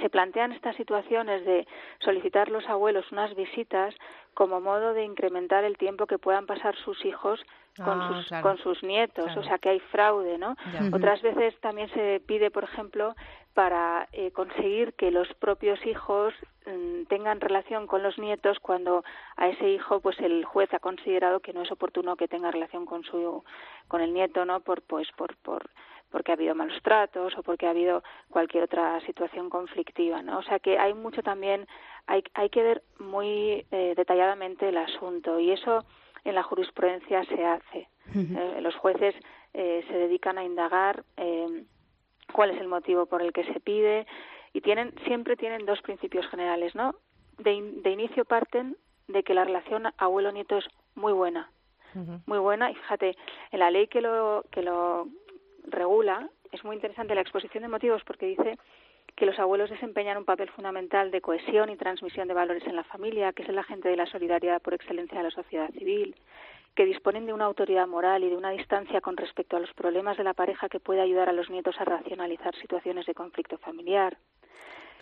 [0.00, 1.66] se plantean estas situaciones de
[2.00, 3.94] solicitar los abuelos unas visitas
[4.34, 7.40] como modo de incrementar el tiempo que puedan pasar sus hijos
[7.76, 8.42] con, Ah, sus, claro.
[8.42, 9.40] con sus nietos, Claro.
[9.40, 10.56] o sea que hay fraude, ¿no?
[10.72, 10.80] Ya.
[10.96, 13.14] Otras veces también se pide, por ejemplo,
[13.54, 16.34] para eh, conseguir que los propios hijos
[16.66, 19.04] mm, tengan relación con los nietos cuando
[19.36, 22.84] a ese hijo pues el juez ha considerado que no es oportuno que tenga relación
[22.86, 23.42] con su
[23.88, 24.60] con el nieto, ¿no?
[24.60, 25.68] Por pues por por
[26.10, 30.38] porque ha habido malos tratos o porque ha habido cualquier otra situación conflictiva, ¿no?
[30.38, 31.66] O sea que hay mucho también,
[32.06, 35.84] hay, hay que ver muy eh, detalladamente el asunto y eso
[36.24, 37.88] en la jurisprudencia se hace.
[38.14, 39.14] Eh, los jueces
[39.54, 41.64] eh, se dedican a indagar eh,
[42.32, 44.06] cuál es el motivo por el que se pide
[44.52, 46.94] y tienen siempre tienen dos principios generales, ¿no?
[47.38, 48.76] De, in- de inicio parten
[49.08, 51.50] de que la relación abuelo-nieto es muy buena,
[52.26, 53.16] muy buena y fíjate
[53.52, 55.06] en la ley que lo que lo
[55.70, 58.58] regula es muy interesante la exposición de motivos porque dice
[59.14, 62.84] que los abuelos desempeñan un papel fundamental de cohesión y transmisión de valores en la
[62.84, 66.14] familia, que es el agente de la solidaridad por excelencia de la sociedad civil,
[66.74, 70.16] que disponen de una autoridad moral y de una distancia con respecto a los problemas
[70.16, 74.16] de la pareja que puede ayudar a los nietos a racionalizar situaciones de conflicto familiar.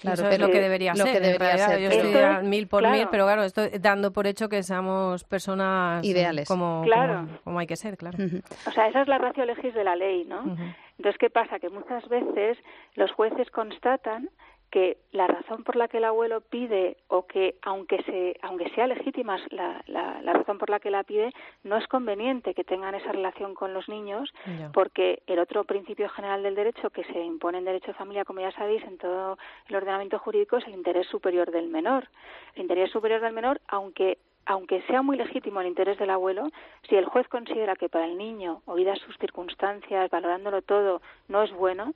[0.00, 1.12] Claro, Eso es lo que debería lo ser.
[1.14, 1.68] que debería realidad.
[1.68, 2.96] ser, Yo estoy mil por claro.
[2.96, 6.46] mil, pero claro, estoy dando por hecho que seamos personas eh, Ideales.
[6.48, 7.14] Como, Claro.
[7.26, 8.18] como, como hay que ser, claro.
[8.66, 10.56] O sea, esa es la ratio legis de la ley, ¿no?
[10.98, 11.58] Entonces, ¿qué pasa?
[11.58, 12.58] Que muchas veces
[12.94, 14.28] los jueces constatan
[14.70, 18.86] que la razón por la que el abuelo pide o que aunque se aunque sea
[18.86, 22.94] legítima la, la, la razón por la que la pide no es conveniente que tengan
[22.94, 24.32] esa relación con los niños
[24.72, 28.40] porque el otro principio general del derecho que se impone en derecho de familia como
[28.40, 32.08] ya sabéis en todo el ordenamiento jurídico es el interés superior del menor.
[32.54, 36.50] El interés superior del menor aunque aunque sea muy legítimo el interés del abuelo,
[36.88, 41.52] si el juez considera que para el niño, oídas sus circunstancias, valorándolo todo, no es
[41.52, 41.94] bueno,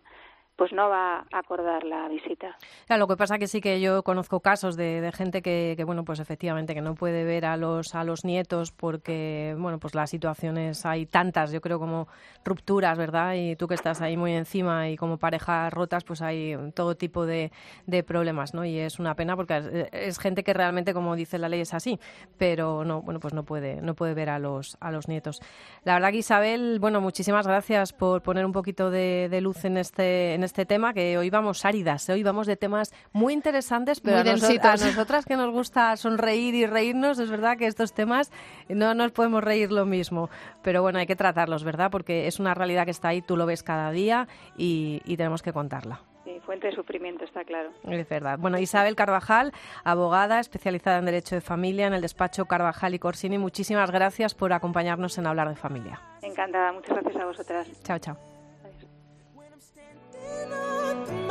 [0.61, 2.55] pues no va a acordar la visita.
[2.90, 6.75] Lo que pasa que sí que yo conozco casos de, gente que, bueno, pues efectivamente
[6.75, 11.07] que no puede ver a los a los nietos porque, bueno, pues las situaciones hay
[11.07, 12.09] tantas, yo creo como
[12.44, 13.37] rupturas, ¿verdad?
[13.37, 17.25] Y tú que estás ahí muy encima y como parejas rotas, pues hay todo tipo
[17.25, 17.53] de,
[17.87, 18.66] de problemas, ¿no?
[18.66, 21.99] Y es una pena porque es, gente que realmente, como dice la ley, es así,
[22.37, 25.40] pero no, bueno, pues no puede no puede ver a los a los nietos.
[25.85, 29.79] La verdad que Isabel, bueno, muchísimas gracias por poner un poquito de, de luz en
[29.79, 32.12] este tema, que hoy vamos áridas, ¿eh?
[32.12, 34.82] hoy vamos de temas muy interesantes, pero Muy a, noso- densitos.
[34.82, 38.30] a nosotras que nos gusta sonreír y reírnos, es verdad que estos temas
[38.68, 40.30] no nos podemos reír lo mismo,
[40.62, 41.90] pero bueno, hay que tratarlos, ¿verdad?
[41.90, 45.42] Porque es una realidad que está ahí, tú lo ves cada día y, y tenemos
[45.42, 46.00] que contarla.
[46.24, 47.70] Sí, fuente de sufrimiento, está claro.
[47.88, 48.38] Es verdad.
[48.38, 49.52] Bueno, Isabel Carvajal,
[49.84, 54.52] abogada especializada en Derecho de Familia en el despacho Carvajal y Corsini, muchísimas gracias por
[54.52, 55.98] acompañarnos en Hablar de Familia.
[56.22, 57.82] Encantada, muchas gracias a vosotras.
[57.84, 58.29] Chao, chao.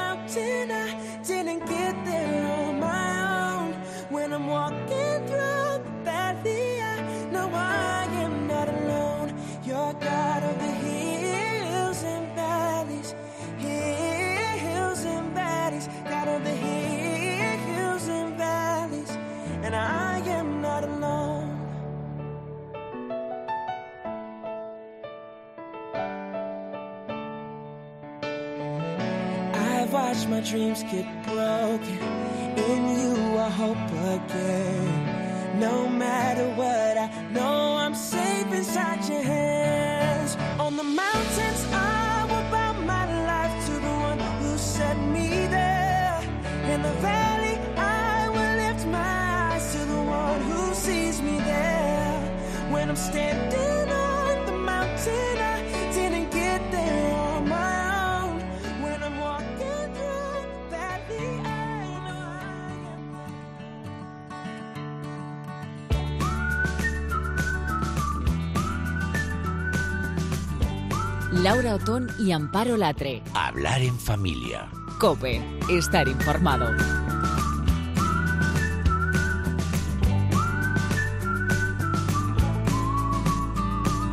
[0.10, 0.88] Mountain, I
[1.24, 3.12] didn't get there on my
[3.58, 3.74] own.
[4.10, 6.96] When I'm walking through the valley, I
[7.34, 9.30] know I am not alone.
[9.64, 13.10] You're God of the hills and valleys,
[13.60, 19.12] hills and valleys, God of the hills and valleys,
[19.66, 20.09] and I
[30.10, 32.00] I've my dreams get broken.
[32.68, 33.78] In you, I hope
[34.16, 35.60] again.
[35.60, 40.36] No matter what, I know I'm safe inside your hands.
[40.60, 46.20] On the mountains, I will bow my life to the one who set me there.
[46.74, 52.20] In the valley, I will lift my eyes to the one who sees me there.
[52.72, 53.89] When I'm standing
[71.44, 73.24] Laura Otón y Amparo Latre.
[73.34, 74.68] Hablar en familia.
[75.00, 76.76] Cope, estar informado.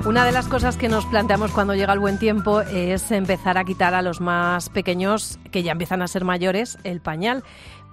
[0.07, 3.65] Una de las cosas que nos planteamos cuando llega el buen tiempo es empezar a
[3.65, 7.43] quitar a los más pequeños, que ya empiezan a ser mayores, el pañal.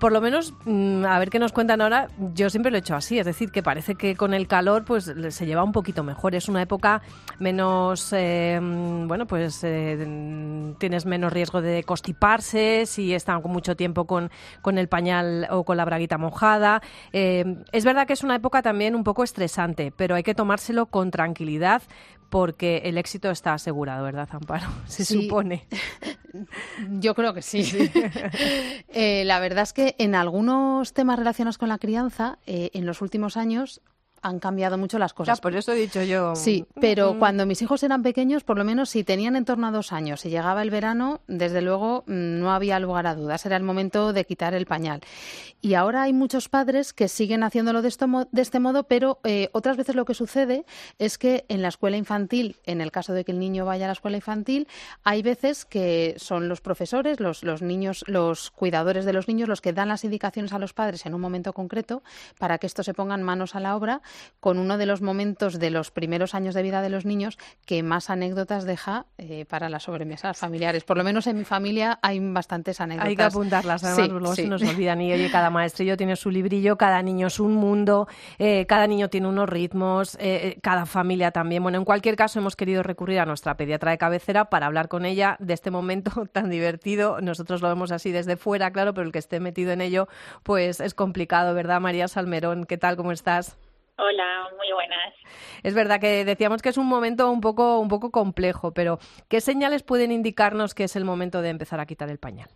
[0.04, 2.94] Por lo menos, mm, a ver qué nos cuentan ahora, yo siempre lo he hecho
[2.94, 6.36] así, es decir, que parece que con el calor pues se lleva un poquito mejor.
[6.36, 7.02] Es una época
[7.40, 14.30] menos, eh, bueno, pues eh, tienes menos riesgo de constiparse si están mucho tiempo con,
[14.62, 16.82] con el pañal o con la braguita mojada.
[17.14, 20.88] Eh, es verdad que es una época también un poco estresante, pero hay que tomárselo
[20.88, 21.82] con tranquilidad
[22.34, 24.66] porque el éxito está asegurado, ¿verdad, Amparo?
[24.88, 25.22] Se Sí.
[25.22, 25.68] supone.
[27.00, 27.62] Yo creo que sí.
[28.96, 33.02] Eh, la verdad es que en algunos temas relacionados con la crianza, eh, en los
[33.04, 33.82] últimos años
[34.24, 35.40] han cambiado mucho las cosas.
[35.42, 36.36] por eso he dicho yo.
[36.36, 39.72] Sí, pero cuando mis hijos eran pequeños, por lo menos si tenían en torno a
[39.72, 43.58] dos años y llegaba el verano, desde luego mm, no había lugar a dudas, era
[43.58, 45.02] el momento de quitar el pañal.
[45.62, 49.50] Y ahora hay muchos padres que siguen haciéndolo de, esto de este modo, pero eh,
[49.52, 50.66] otras veces lo que sucede
[51.00, 53.88] es que en la escuela infantil, en el caso de que el niño vaya a
[53.88, 54.68] la escuela infantil,
[55.04, 59.62] hay veces que son los profesores, los, los niños, los cuidadores de los niños, los
[59.62, 62.04] que dan las indicaciones a los padres en un momento concreto
[62.40, 64.02] para que estos se pongan manos a la obra
[64.40, 67.82] con uno de los momentos de los primeros años de vida de los niños que
[67.84, 70.84] más anécdotas deja eh, para las sobremesas familiares.
[70.84, 73.10] Por lo menos en mi familia hay bastantes anécdotas.
[73.10, 74.42] Hay que apuntarlas, además Sí, luego sí.
[74.44, 75.02] se nos olvidan.
[75.02, 78.08] Y oye, cada maestrillo tiene su librillo, cada niño es un mundo,
[78.40, 81.64] eh, cada niño tiene unos ritmos, eh, eh, cada familia también.
[81.64, 85.06] Bueno, en cualquier caso hemos querido recurrir a nuestra pediatra de cabecera para hablar con
[85.06, 87.22] ella de este momento tan divertido.
[87.22, 90.08] Nosotros lo vemos así desde fuera, claro, pero el que esté metido en ello,
[90.44, 92.66] pues es complicado, ¿verdad, María Salmerón?
[92.66, 92.98] ¿Qué tal?
[92.98, 93.56] ¿Cómo estás?
[93.98, 95.14] Hola, muy buenas.
[95.62, 98.98] Es verdad que decíamos que es un momento un poco, un poco complejo, pero
[99.30, 102.50] ¿qué señales pueden indicarnos que es el momento de empezar a quitar el pañal?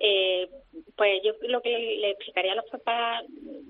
[0.00, 0.48] Eh,
[0.96, 3.24] pues yo lo que le, explicaría a los papás,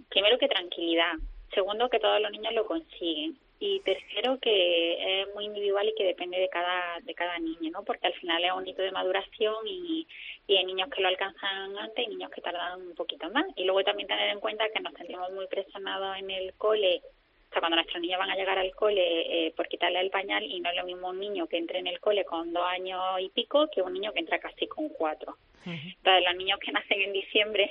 [0.09, 1.13] primero que tranquilidad,
[1.55, 6.05] segundo que todos los niños lo consiguen y tercero que es muy individual y que
[6.05, 7.85] depende de cada de cada niño, ¿no?
[7.85, 10.07] Porque al final es un hito de maduración y,
[10.47, 13.47] y hay niños que lo alcanzan antes y niños que tardan un poquito más.
[13.57, 17.03] Y luego también tener en cuenta que nos sentimos muy presionados en el cole
[17.49, 20.45] o sea, cuando nuestros niños van a llegar al cole eh, por quitarle el pañal
[20.45, 23.01] y no es lo mismo un niño que entre en el cole con dos años
[23.21, 25.37] y pico que un niño que entra casi con cuatro.
[25.65, 27.71] Entonces, los niños que nacen en diciembre,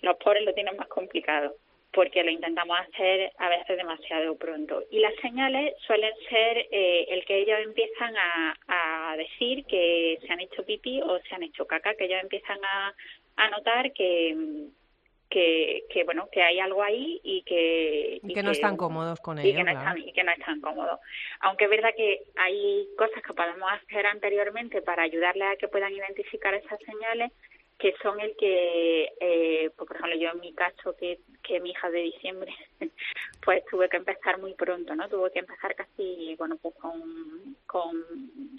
[0.00, 1.54] los pobres lo tienen más complicado
[1.96, 4.82] porque lo intentamos hacer a veces demasiado pronto.
[4.90, 10.30] Y las señales suelen ser eh, el que ellos empiezan a, a decir que se
[10.30, 12.94] han hecho pipí o se han hecho caca, que ellos empiezan a,
[13.36, 14.68] a notar que,
[15.30, 19.38] que, que bueno que hay algo ahí y que Y que no están cómodos con
[19.38, 19.88] y ello, que no claro.
[19.88, 21.00] están y que no están cómodos
[21.40, 25.92] aunque es verdad que hay cosas que podemos hacer anteriormente para ayudarles a que puedan
[25.94, 27.32] identificar esas señales
[27.78, 31.70] que son el que eh, pues, por ejemplo yo en mi caso que que mi
[31.70, 32.52] hija de diciembre
[33.44, 37.96] pues tuve que empezar muy pronto no tuve que empezar casi bueno pues con con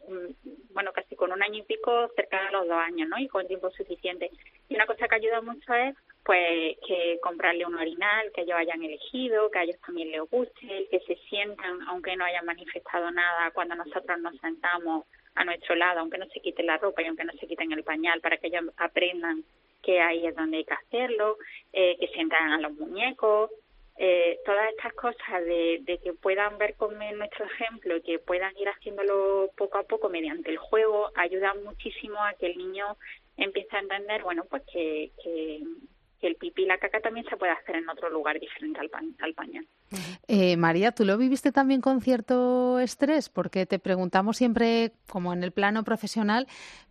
[0.08, 0.36] un-
[0.72, 3.48] bueno casi con un año y pico cerca de los dos años no y con
[3.48, 4.30] tiempo suficiente.
[4.70, 8.84] Y una cosa que ayuda mucho es pues que comprarle un orinal que ellos hayan
[8.84, 13.50] elegido, que a ellos también les guste, que se sientan, aunque no hayan manifestado nada,
[13.52, 15.06] cuando nosotros nos sentamos
[15.38, 17.84] a nuestro lado, aunque no se quiten la ropa y aunque no se quiten el
[17.84, 19.44] pañal, para que ellos aprendan
[19.84, 21.38] que ahí es donde hay que hacerlo,
[21.72, 23.52] eh, que sientan a los muñecos,
[24.00, 28.56] eh, todas estas cosas de, de que puedan ver con nuestro ejemplo y que puedan
[28.58, 32.98] ir haciéndolo poco a poco mediante el juego, ayudan muchísimo a que el niño
[33.38, 35.62] empiece a entender, bueno, pues que, que,
[36.20, 38.90] que el pipí y la caca también se puede hacer en otro lugar diferente al,
[38.90, 39.68] pa- al pañal.
[40.28, 43.30] Eh, María, ¿tú lo viviste también con cierto estrés?
[43.30, 46.48] Porque te preguntamos siempre como en el plano profesional,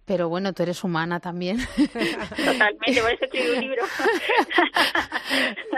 [0.07, 1.59] pero bueno, tú eres humana también.
[1.77, 3.83] Totalmente, por eso escribí un libro.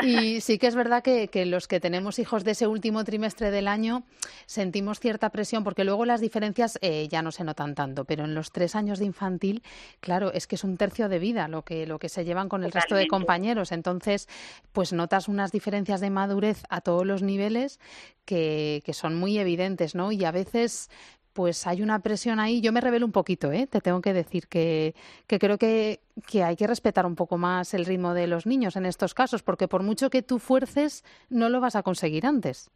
[0.02, 3.50] Y sí que es verdad que, que los que tenemos hijos de ese último trimestre
[3.50, 4.04] del año
[4.46, 8.34] sentimos cierta presión, porque luego las diferencias eh, ya no se notan tanto, pero en
[8.34, 9.62] los tres años de infantil,
[10.00, 12.62] claro, es que es un tercio de vida lo que, lo que se llevan con
[12.64, 13.72] el resto de compañeros.
[13.72, 14.28] Entonces,
[14.72, 17.80] pues notas unas diferencias de madurez a todos los niveles
[18.24, 20.12] que, que son muy evidentes, ¿no?
[20.12, 20.90] Y a veces
[21.38, 22.60] pues hay una presión ahí.
[22.60, 23.68] Yo me revelo un poquito, ¿eh?
[23.70, 24.92] Te tengo que decir que,
[25.28, 28.74] que creo que, que hay que respetar un poco más el ritmo de los niños
[28.74, 32.72] en estos casos, porque por mucho que tú fuerces, no lo vas a conseguir antes.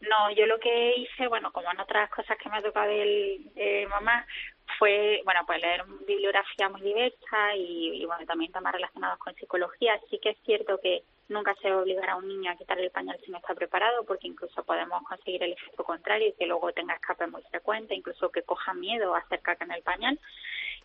[0.00, 3.86] No, yo lo que hice, bueno, como en otras cosas que me ha tocado de
[3.88, 4.26] mamá,
[4.80, 9.92] fue, bueno, pues leer bibliografía muy diversa y, y, bueno, también temas relacionados con psicología.
[10.10, 12.90] Sí que es cierto que nunca se debe obligar a un niño a quitar el
[12.90, 16.72] pañal si no está preparado, porque incluso podemos conseguir el efecto contrario y que luego
[16.72, 20.18] tenga escape muy frecuente, incluso que coja miedo a hacer caca en el pañal.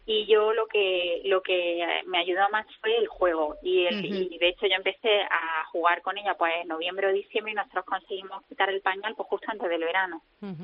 [0.09, 3.57] y yo lo que lo que me ayudó más fue el juego.
[3.61, 7.11] Y, el, y de hecho yo empecé a jugar con ella pues en noviembre o
[7.11, 10.21] diciembre y nosotros conseguimos quitar el pañal pues justo antes del verano.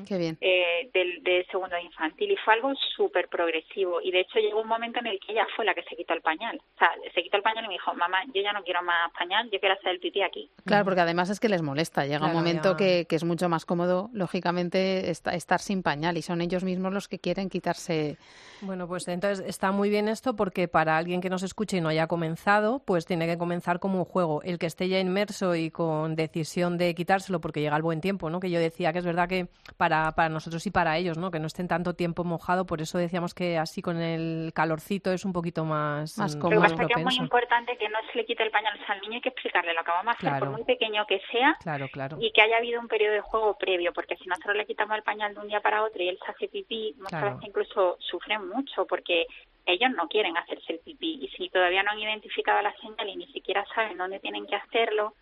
[0.08, 0.38] Qué bien.
[0.40, 4.00] eh, del, del segundo de infantil y fue algo súper progresivo.
[4.00, 6.14] Y de hecho llegó un momento en el que ella fue la que se quitó
[6.14, 6.56] el pañal.
[6.76, 9.12] O sea se quitó el pañal y me dijo mamá yo ya no quiero más
[9.12, 12.04] pañal yo quiero hacer el pipí aquí Claro, porque además es que les molesta.
[12.04, 16.22] Llega un momento que, que es mucho más cómodo, lógicamente, esta- estar sin pañal y
[16.22, 18.18] son ellos mismos los que quieren quitarse.
[18.60, 21.88] Bueno, pues entonces está muy bien esto porque para alguien que nos escuche y no
[21.88, 24.42] haya comenzado, pues tiene que comenzar como un juego.
[24.42, 28.28] El que esté ya inmerso y con decisión de quitárselo porque llega el buen tiempo,
[28.30, 28.40] ¿no?
[28.40, 31.30] Que yo decía que es verdad que para, para nosotros y para ellos, ¿no?
[31.30, 35.24] Que no estén tanto tiempo mojado, por eso decíamos que así con el calorcito es
[35.24, 36.60] un poquito más, Más mm, cómodo.
[36.60, 38.50] Lo que más pasa es que es muy importante que no se le quite el
[38.50, 40.46] pañal al niño hay que explicarle lo que vamos a hacer Claro.
[40.46, 42.16] por muy pequeño que sea Claro, claro.
[42.20, 45.02] y que haya habido un periodo de juego previo, porque si nosotros le quitamos el
[45.02, 47.36] pañal de un día para otro y él se hace pipí, muchas Claro.
[47.36, 49.26] veces incluso sufren mucho porque
[49.66, 53.16] ellos no quieren hacerse el pipí y si todavía no han identificado la señal y
[53.16, 55.14] ni siquiera saben dónde tienen que hacerlo,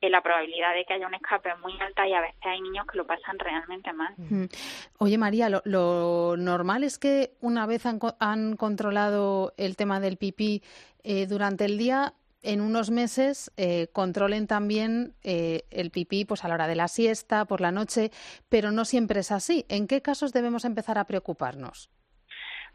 [0.00, 2.60] eh, la probabilidad de que haya un escape es muy alta y a veces hay
[2.60, 4.14] niños que lo pasan realmente mal.
[4.16, 4.44] Mm.
[4.98, 10.16] Oye, María, lo, lo normal es que una vez han, han controlado el tema del
[10.16, 10.62] pipí
[11.02, 12.12] eh, durante el día,
[12.42, 16.88] en unos meses eh, controlen también eh, el pipí pues a la hora de la
[16.88, 18.10] siesta, por la noche,
[18.48, 19.64] pero no siempre es así.
[19.68, 21.90] ¿En qué casos debemos empezar a preocuparnos?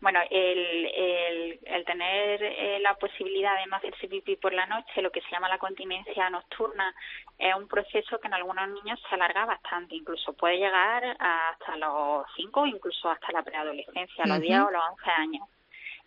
[0.02, 5.02] Bueno, el, el, el tener eh, la posibilidad de no hacerse pipí por la noche,
[5.02, 6.94] lo que se llama la continencia nocturna,
[7.40, 12.26] es un proceso que en algunos niños se alarga bastante, incluso puede llegar hasta los
[12.36, 14.48] 5, incluso hasta la preadolescencia, a los Ujú.
[14.48, 15.48] 10 o los 11 años.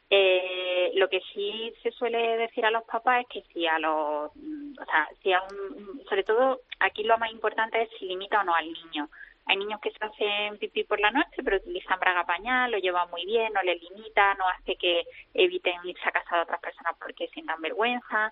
[0.08, 4.30] Eh, lo que sí se suele decir a los papás es que si a los,
[4.36, 8.40] mm, o sea, si a un, sobre todo aquí lo más importante es si limita
[8.40, 9.08] o no al niño.
[9.46, 13.10] Hay niños que se hacen pipí por la noche, pero utilizan braga pañal, lo llevan
[13.10, 15.04] muy bien, no les limita, no hace que
[15.34, 18.30] eviten irse a casa de otras personas porque sientan vergüenza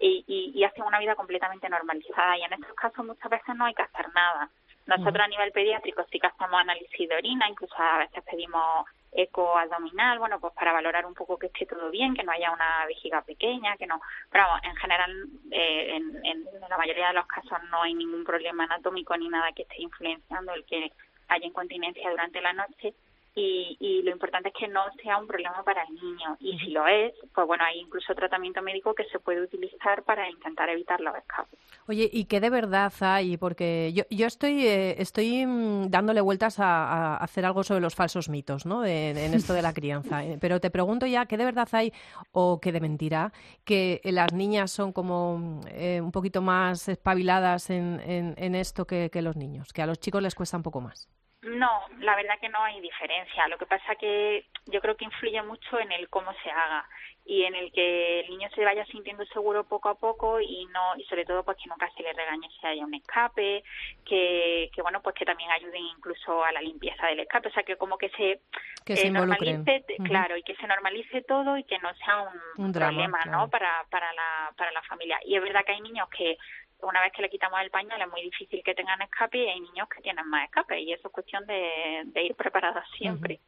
[0.00, 2.36] y, y, y hacen una vida completamente normalizada.
[2.38, 4.50] Y en estos casos muchas veces no hay que hacer nada.
[4.86, 8.86] Nosotros a nivel pediátrico sí que hacemos análisis de orina, incluso a veces pedimos
[9.16, 12.52] eco abdominal, bueno, pues para valorar un poco que esté todo bien, que no haya
[12.52, 14.00] una vejiga pequeña, que no.
[14.30, 18.24] Pero vamos, en general, eh, en, en la mayoría de los casos no hay ningún
[18.24, 20.92] problema anatómico ni nada que esté influenciando el que
[21.28, 22.94] haya incontinencia durante la noche.
[23.38, 26.38] Y, y lo importante es que no sea un problema para el niño.
[26.40, 30.28] Y si lo es, pues bueno, hay incluso tratamiento médico que se puede utilizar para
[30.30, 31.58] intentar evitar los escapes.
[31.86, 33.36] Oye, ¿y qué de verdad hay?
[33.36, 37.94] Porque yo, yo estoy, eh, estoy mm, dándole vueltas a, a hacer algo sobre los
[37.94, 38.86] falsos mitos, ¿no?
[38.86, 40.24] En, en esto de la crianza.
[40.24, 41.92] Eh, Pero te pregunto ya, ¿qué de verdad hay
[42.32, 43.34] o qué de mentira?
[43.66, 48.86] Que las niñas son como mm, eh, un poquito más espabiladas en, en, en esto
[48.86, 51.06] que, que los niños, que a los chicos les cuesta un poco más.
[51.46, 53.46] No, la verdad que no hay diferencia.
[53.48, 56.88] Lo que pasa que yo creo que influye mucho en el cómo se haga
[57.24, 60.94] y en el que el niño se vaya sintiendo seguro poco a poco y no
[60.96, 63.64] y sobre todo pues que nunca se le regañe si haya un escape,
[64.04, 67.64] que, que bueno pues que también ayuden incluso a la limpieza del escape, o sea
[67.64, 68.40] que como que se,
[68.84, 69.56] Que se involucren.
[69.64, 73.18] normalice, claro, y que se normalice todo y que no sea un, Un drama, problema,
[73.22, 73.38] claro.
[73.38, 73.50] ¿no?
[73.50, 75.18] Para para la para la familia.
[75.24, 76.38] Y es verdad que hay niños que
[76.82, 79.60] una vez que le quitamos el pañal es muy difícil que tengan escape y hay
[79.60, 83.40] niños que tienen más escape y eso es cuestión de, de ir preparados siempre.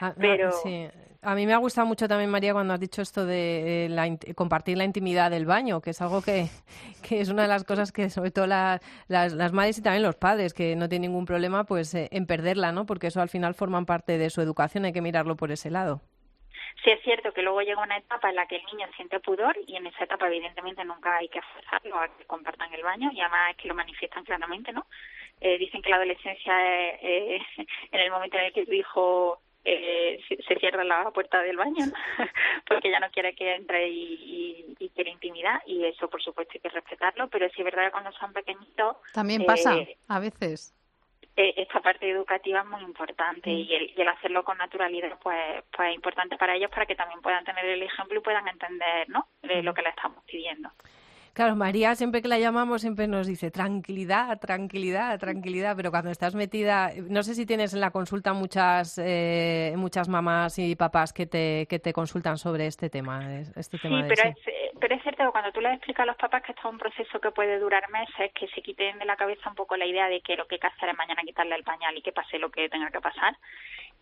[0.00, 0.88] Ah, no, Pero- sí.
[1.22, 4.06] A mí me ha gustado mucho también, María, cuando has dicho esto de eh, la
[4.36, 6.46] compartir la intimidad del baño, que es algo que,
[7.02, 10.04] que es una de las cosas que sobre todo la- las, las madres y también
[10.04, 12.86] los padres, que no tienen ningún problema pues eh, en perderla, ¿no?
[12.86, 16.00] Porque eso al final forman parte de su educación, hay que mirarlo por ese lado.
[16.84, 19.56] Sí es cierto que luego llega una etapa en la que el niño siente pudor
[19.66, 23.20] y en esa etapa evidentemente nunca hay que forzarlo a que compartan el baño y
[23.20, 24.86] además es que lo manifiestan claramente, ¿no?
[25.40, 27.40] Eh, dicen que la adolescencia es eh,
[27.92, 31.56] en el momento en el que tu hijo eh, se, se cierra la puerta del
[31.56, 31.92] baño ¿no?
[32.68, 34.14] porque ya no quiere que entre y,
[34.78, 37.86] y, y quiere intimidad y eso por supuesto hay que respetarlo, pero sí es verdad
[37.86, 39.76] que cuando son pequeñitos También eh, pasa,
[40.08, 40.75] a veces.
[41.36, 45.64] Eh, esta parte educativa es muy importante y, el, y el hacerlo con naturalidad pues
[45.70, 49.08] pues es importante para ellos para que también puedan tener el ejemplo y puedan entender
[49.08, 50.70] no de lo que le estamos pidiendo
[51.36, 56.34] Claro, María siempre que la llamamos siempre nos dice tranquilidad, tranquilidad, tranquilidad, pero cuando estás
[56.34, 61.26] metida, no sé si tienes en la consulta muchas eh, muchas mamás y papás que
[61.26, 64.28] te que te consultan sobre este tema, es- este tema sí de pero sí.
[64.30, 66.68] es eh, pero es cierto que cuando tú les explicas a los papás que esto
[66.68, 69.76] es un proceso que puede durar meses que se quiten de la cabeza un poco
[69.76, 72.00] la idea de que lo que hay que hacer es mañana quitarle el pañal y
[72.00, 73.36] que pase lo que tenga que pasar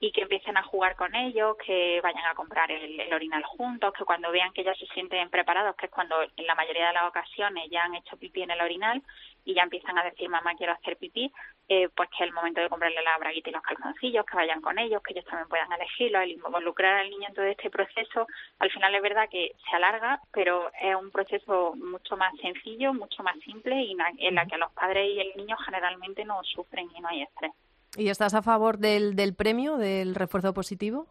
[0.05, 3.95] y que empiecen a jugar con ellos, que vayan a comprar el, el orinal juntos,
[3.97, 6.93] que cuando vean que ya se sienten preparados, que es cuando en la mayoría de
[6.93, 9.03] las ocasiones ya han hecho pipí en el orinal
[9.47, 11.33] y ya empiezan a decir mamá quiero hacer pipí,
[11.71, 14.61] eh, pues que es el momento de comprarle la braguita y los calzoncillos, que vayan
[14.61, 18.27] con ellos, que ellos también puedan elegirlo, el involucrar al niño en todo este proceso,
[18.59, 23.23] al final es verdad que se alarga, pero es un proceso mucho más sencillo, mucho
[23.23, 27.01] más simple y en la que los padres y el niño generalmente no sufren y
[27.01, 27.53] no hay estrés.
[27.97, 31.07] ¿Y estás a favor del, del premio, del refuerzo positivo?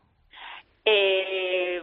[0.86, 1.82] Eh,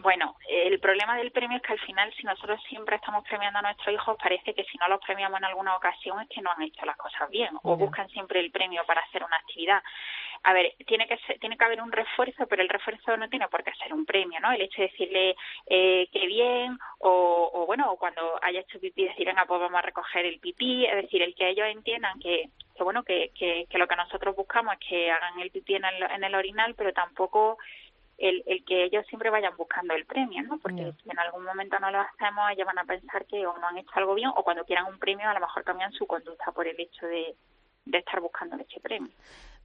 [0.00, 3.62] bueno, el problema del premio es que al final, si nosotros siempre estamos premiando a
[3.62, 6.62] nuestros hijos, parece que si no los premiamos en alguna ocasión es que no han
[6.62, 9.82] hecho las cosas bien o buscan siempre el premio para hacer una actividad.
[10.44, 13.64] A ver, tiene que tiene que haber un refuerzo, pero el refuerzo no tiene por
[13.64, 14.52] qué ser un premio, ¿no?
[14.52, 15.36] El hecho de decirle
[15.66, 19.78] eh, que bien o, o, bueno, o cuando haya hecho pipí decir, venga, pues vamos
[19.78, 23.66] a recoger el pipí, es decir, el que ellos entiendan que, que bueno, que, que,
[23.68, 26.74] que lo que nosotros buscamos es que hagan el pipí en el, en el orinal,
[26.76, 27.58] pero tampoco
[28.18, 30.58] el, el que ellos siempre vayan buscando el premio, ¿no?
[30.58, 33.68] Porque si en algún momento no lo hacemos, ellos van a pensar que o no
[33.68, 36.50] han hecho algo bien o cuando quieran un premio a lo mejor cambian su conducta
[36.50, 37.36] por el hecho de,
[37.84, 39.12] de estar buscando ese premio.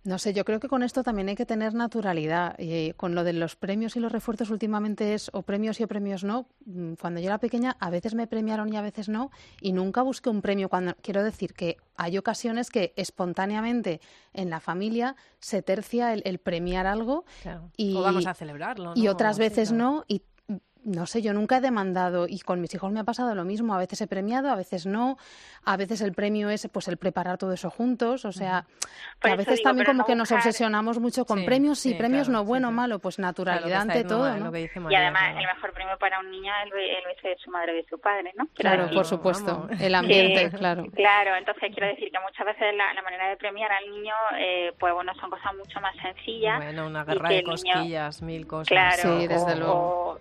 [0.06, 2.56] No sé, yo creo que con esto también hay que tener naturalidad.
[2.60, 5.88] Y con lo de los premios y los refuerzos últimamente es o premios y o
[5.88, 6.48] premios no.
[6.66, 9.32] Mm, cuando yo era pequeña a veces me premiaron y a veces no
[9.62, 10.68] y nunca busqué un premio.
[10.68, 14.02] Cuando quiero decir que hay ocasiones que espontáneamente
[14.34, 17.24] en la familia se tercia el, premiar algo
[17.78, 18.94] y o vamos a celebrarlo.
[18.96, 20.24] Y otras veces no y
[20.86, 23.74] no sé, yo nunca he demandado y con mis hijos me ha pasado lo mismo.
[23.74, 25.18] A veces he premiado, a veces no.
[25.66, 28.26] A veces el premio es pues el preparar todo eso juntos.
[28.26, 28.66] O sea,
[29.22, 32.70] que a veces también como que nos obsesionamos mucho con premios y premios no bueno
[32.70, 34.36] o malo, pues naturalidad ante todo.
[34.38, 34.54] ¿no?
[34.56, 37.76] y además el mejor premio para un niño es el, beso de su madre o
[37.76, 38.48] de su padre, ¿no?
[38.56, 39.68] Claro, por supuesto.
[39.80, 40.86] El ambiente, claro.
[40.94, 44.94] Claro, entonces quiero decir que muchas veces la, manera de premiar al niño, eh, pues
[44.94, 46.58] bueno, son cosas mucho más sencillas.
[46.58, 48.68] Bueno, una guerra de cosquillas, mil cosas.
[48.68, 50.20] Claro, sí, desde luego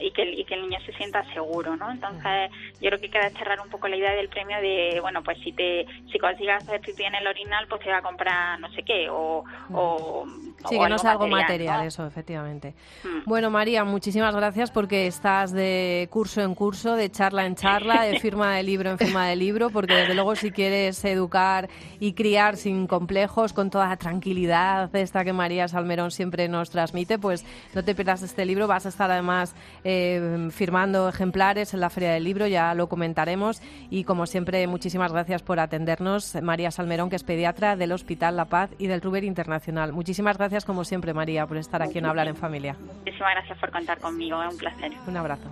[0.00, 1.90] y que, y que el niño se sienta seguro, ¿no?
[1.90, 5.38] Entonces, yo creo que queda cerrar un poco la idea del premio de, bueno, pues
[5.38, 8.70] si te si consigas hacer pipí en el orinal, pues te va a comprar no
[8.72, 9.44] sé qué, o...
[9.72, 10.26] o
[10.68, 12.74] sí, que no sea algo material, eso, efectivamente.
[13.04, 13.28] Mm.
[13.28, 18.18] Bueno, María, muchísimas gracias porque estás de curso en curso, de charla en charla, de
[18.20, 21.68] firma de libro en firma de libro, porque desde luego si quieres educar
[22.00, 27.18] y criar sin complejos, con toda la tranquilidad esta que María Salmerón siempre nos transmite,
[27.18, 27.44] pues
[27.74, 29.54] no te pierdas este libro, vas a estar además
[29.84, 33.60] eh, firmando ejemplares en la Feria del Libro, ya lo comentaremos.
[33.90, 38.46] Y como siempre, muchísimas gracias por atendernos, María Salmerón, que es pediatra del Hospital La
[38.46, 39.92] Paz y del Ruber Internacional.
[39.92, 42.76] Muchísimas gracias, como siempre, María, por estar aquí en Hablar en Familia.
[43.04, 44.92] Muchísimas gracias por contar conmigo, es un placer.
[45.06, 45.50] Un abrazo.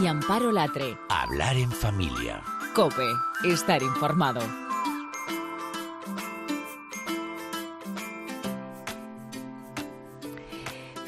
[0.00, 0.98] Y Amparo Latre.
[1.08, 2.42] Hablar en familia.
[2.74, 3.06] Cope,
[3.44, 4.40] estar informado.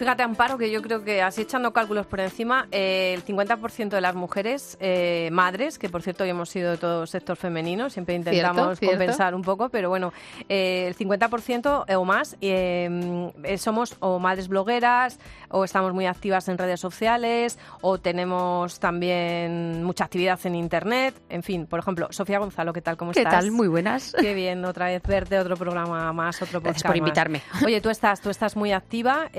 [0.04, 4.02] Fíjate, Amparo, que yo creo que así echando cálculos por encima, eh, el 50% de
[4.02, 8.14] las mujeres eh, madres, que por cierto hoy hemos sido de todo sector femenino, siempre
[8.14, 10.12] intentamos compensar un poco, pero bueno,
[10.50, 12.36] eh, el 50% o más
[13.58, 20.04] somos o madres blogueras, o estamos muy activas en redes sociales, o tenemos también mucha
[20.04, 22.98] actividad en Internet, en fin, por ejemplo, Sofía Gonzalo, ¿qué tal?
[22.98, 23.24] ¿Cómo estás?
[23.24, 23.50] ¿Qué tal?
[23.52, 24.14] Muy buenas.
[24.20, 27.40] Qué bien, otra vez verte, otro programa más, otro podcast Gracias por invitarme.
[27.64, 29.30] Oye, tú estás, tú estás muy activa,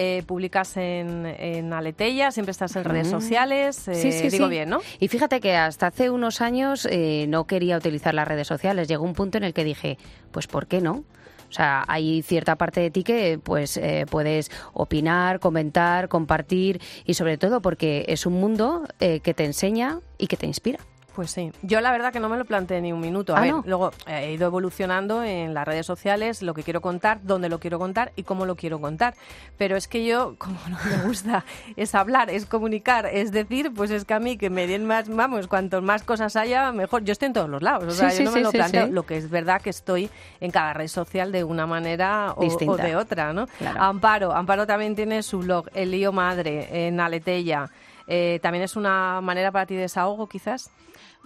[0.56, 3.88] publicas en, en siempre estás en redes sociales.
[3.88, 4.80] Eh, sí, sí, digo bien, ¿no?
[5.00, 8.88] Y fíjate que hasta hace unos años eh, no quería utilizar las redes sociales.
[8.88, 9.98] Llegó un punto en el que dije,
[10.32, 11.04] pues ¿por qué no?
[11.50, 17.14] O sea, hay cierta parte de ti que pues eh, puedes opinar, comentar, compartir y
[17.14, 20.80] sobre todo porque es un mundo que te enseña y que te inspira.
[21.16, 23.34] Pues sí, yo la verdad que no me lo planteé ni un minuto.
[23.36, 23.64] A Ah, ver, ¿no?
[23.66, 27.60] luego eh, he ido evolucionando en las redes sociales, lo que quiero contar, dónde lo
[27.60, 29.14] quiero contar y cómo lo quiero contar.
[29.58, 31.46] Pero es que yo, como no me gusta
[31.78, 35.08] es hablar, es comunicar, es decir, pues es que a mí que me den más,
[35.08, 37.04] vamos, cuanto más cosas haya, mejor.
[37.06, 38.88] Yo estoy en todos los lados, o sea, sí, yo no me sí, lo planteo.
[38.88, 40.10] Lo que es verdad que estoy
[40.42, 43.48] en cada red social de una manera o de otra, ¿no?
[43.58, 43.82] Claro.
[43.82, 47.70] Amparo, Amparo también tiene su blog, El Lío Madre, en Aletella.
[48.08, 50.72] Eh, ¿También es una manera para ti de desahogo, quizás?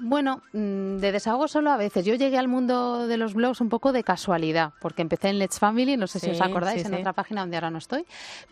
[0.01, 2.05] Bueno, mm, de desahogo solo a veces.
[2.05, 5.59] Yo llegué al mundo de los blogs un poco de casualidad, porque empecé en Let's
[5.59, 6.99] Family, no sé si os acordáis, sí, en sí.
[6.99, 8.05] otra página donde ahora no estoy,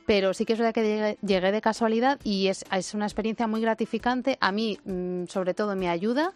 [0.06, 3.48] pero sí que es verdad que llegué, llegué de casualidad y es, es una experiencia
[3.48, 4.38] muy gratificante.
[4.42, 6.34] A mí, mm, sobre todo, me ayuda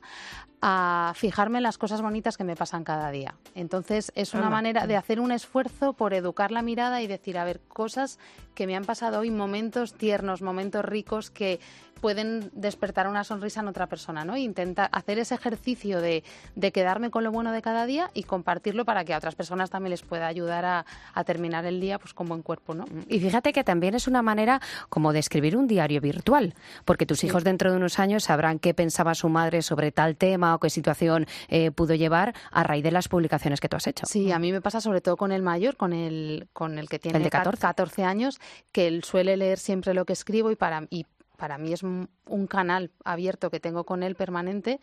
[0.62, 3.36] a fijarme en las cosas bonitas que me pasan cada día.
[3.56, 4.56] Entonces, es una Anda.
[4.58, 8.20] manera de hacer un esfuerzo por educar la mirada y decir, a ver, cosas
[8.54, 11.60] que me han pasado hoy, momentos tiernos, momentos ricos que
[12.02, 14.36] pueden despertar una sonrisa en otra persona, ¿no?
[14.36, 16.24] Intentar hacer ese ejercicio de,
[16.56, 19.70] de quedarme con lo bueno de cada día y compartirlo para que a otras personas
[19.70, 22.86] también les pueda ayudar a, a terminar el día pues con buen cuerpo, ¿no?
[23.08, 27.24] Y fíjate que también es una manera como de escribir un diario virtual, porque tus
[27.24, 30.70] hijos dentro de unos años sabrán qué pensaba su madre sobre tal tema o qué
[30.70, 34.06] situación eh, pudo llevar a raíz de las publicaciones que tú has hecho.
[34.08, 36.98] Sí, a mí me pasa sobre todo con el mayor, con el, con el que
[37.00, 37.62] tiene El de ca- 14.
[37.62, 38.40] 14 años,
[38.72, 41.06] que él suele leer siempre lo que escribo y para, y
[41.42, 42.08] para mí es un
[42.48, 44.80] canal abierto que tengo con él permanente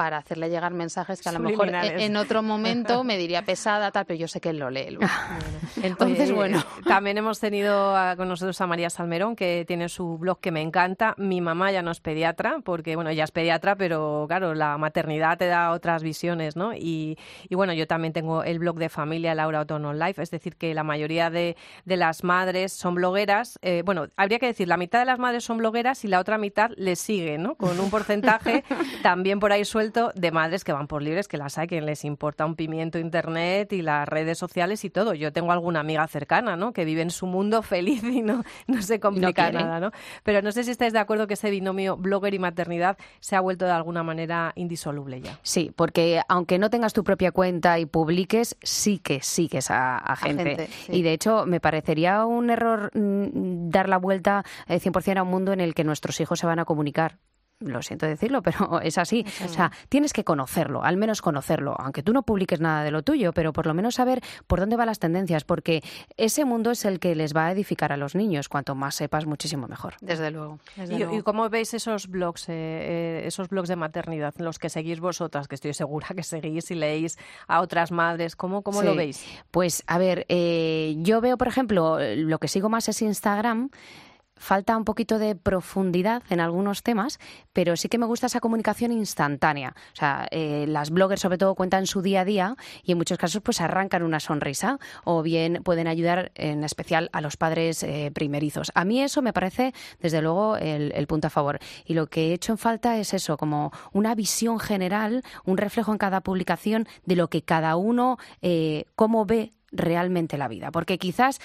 [0.00, 4.06] para hacerle llegar mensajes que a lo mejor en, otro momento me diría pesada, tal,
[4.06, 4.92] pero yo sé que él lo lee.
[4.92, 5.12] luego.
[5.82, 6.64] Entonces, Oye, bueno.
[6.86, 10.62] También hemos tenido a- con nosotros a María Salmerón, que tiene su blog que me
[10.62, 11.14] encanta.
[11.18, 15.36] Mi mamá ya no es pediatra, porque, bueno, ella es pediatra, pero claro, la maternidad
[15.36, 16.72] te da otras visiones, ¿no?
[16.72, 17.18] Y,
[17.50, 20.72] y bueno, yo también tengo el blog de familia Laura O'Donnell Life, es decir, que
[20.72, 23.58] la mayoría de, de las madres son blogueras.
[23.60, 26.38] Eh, bueno, habría que decir, la mitad de las madres son blogueras y la otra
[26.38, 27.54] mitad les sigue, ¿no?
[27.56, 28.64] Con un porcentaje
[29.02, 32.04] también por ahí suelto de madres que van por libres, que las hay, que les
[32.04, 35.14] importa un pimiento internet y las redes sociales y todo.
[35.14, 36.72] Yo tengo alguna amiga cercana, ¿no?
[36.72, 39.90] Que vive en su mundo feliz y no, no se complica nada, ¿no?
[40.22, 43.40] Pero no sé si estáis de acuerdo que ese binomio blogger y maternidad se ha
[43.40, 45.38] vuelto de alguna manera indisoluble ya.
[45.42, 50.16] Sí, porque aunque no tengas tu propia cuenta y publiques, sí que sigues a, a
[50.16, 50.44] gente.
[50.44, 50.92] gente, sí.
[50.96, 55.30] Y de hecho, me parecería un error mm, dar la vuelta eh, 100% a un
[55.30, 57.18] mundo en el que nuestros hijos se van a comunicar.
[57.60, 59.24] Lo siento decirlo, pero es así.
[59.44, 63.02] O sea, tienes que conocerlo, al menos conocerlo, aunque tú no publiques nada de lo
[63.02, 65.82] tuyo, pero por lo menos saber por dónde van las tendencias, porque
[66.16, 68.48] ese mundo es el que les va a edificar a los niños.
[68.48, 69.94] Cuanto más sepas, muchísimo mejor.
[70.00, 70.58] Desde luego.
[70.76, 71.18] desde ¿Y, luego.
[71.18, 75.46] y cómo veis esos blogs, eh, eh, esos blogs de maternidad, los que seguís vosotras,
[75.46, 78.36] que estoy segura que seguís y leéis a otras madres?
[78.36, 79.24] ¿Cómo, cómo lo veis?
[79.50, 83.70] Pues a ver, eh, yo veo, por ejemplo, lo que sigo más es Instagram.
[84.40, 87.20] Falta un poquito de profundidad en algunos temas,
[87.52, 89.74] pero sí que me gusta esa comunicación instantánea.
[89.92, 93.18] O sea, eh, las bloggers sobre todo cuentan su día a día y en muchos
[93.18, 98.10] casos pues arrancan una sonrisa o bien pueden ayudar en especial a los padres eh,
[98.14, 98.72] primerizos.
[98.74, 101.58] A mí eso me parece desde luego el, punto a favor.
[101.84, 105.92] Y lo que he hecho en falta es eso, como una visión general, un reflejo
[105.92, 110.70] en cada publicación de lo que cada uno, eh, cómo ve realmente la vida.
[110.70, 111.40] Porque quizás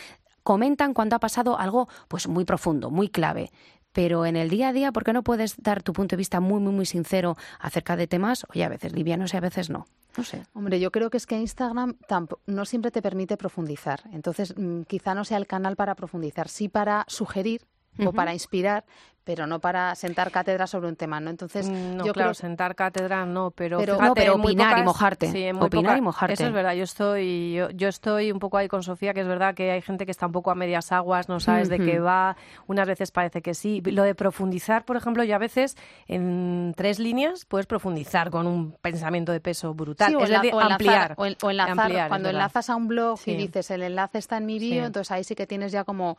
[0.46, 3.52] comentan cuando ha pasado algo pues muy profundo, muy clave.
[3.92, 6.40] Pero en el día a día, ¿por qué no puedes dar tu punto de vista
[6.40, 9.88] muy, muy, muy sincero acerca de temas, oye, a veces livianos y a veces no?
[10.16, 10.44] No sé.
[10.54, 11.96] Hombre, yo creo que es que Instagram
[12.46, 14.02] no siempre te permite profundizar.
[14.12, 17.62] Entonces, mm, quizá no sea el canal para profundizar, sí para sugerir
[18.04, 18.84] o para inspirar,
[19.24, 21.32] pero no para sentar cátedra sobre un tema, ¿no?
[21.32, 24.40] Entonces, Mm, No, yo claro, creo sentar cátedra no, pero, Pero- fíjate, No, pero en
[24.40, 25.32] muy opinar y mojarte.
[25.32, 26.34] Sí, Opinar poca- y mojarte.
[26.36, 29.28] Eso es verdad, yo estoy, yo, yo estoy un poco ahí con Sofía, que es
[29.28, 31.98] verdad que hay gente que está un poco a medias aguas, no sabes de qué
[32.00, 32.38] va,
[32.68, 33.82] unas veces parece que sí.
[33.82, 35.76] Lo de profundizar, por ejemplo, yo a veces
[36.08, 40.10] en tres líneas puedes profundizar con un pensamiento de peso brutal.
[40.10, 41.16] Sí, o es enla- decir, o ampliar.
[41.18, 43.32] o en- o enlazar, ampliar, cuando enlazas a un blog Sí.
[43.32, 46.18] y dices el enlace está en mi bio, entonces ahí sí que tienes ya como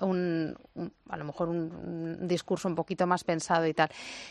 [0.00, 3.88] un, un- a lo mejor un, un discurso un poquito más pensado y tal.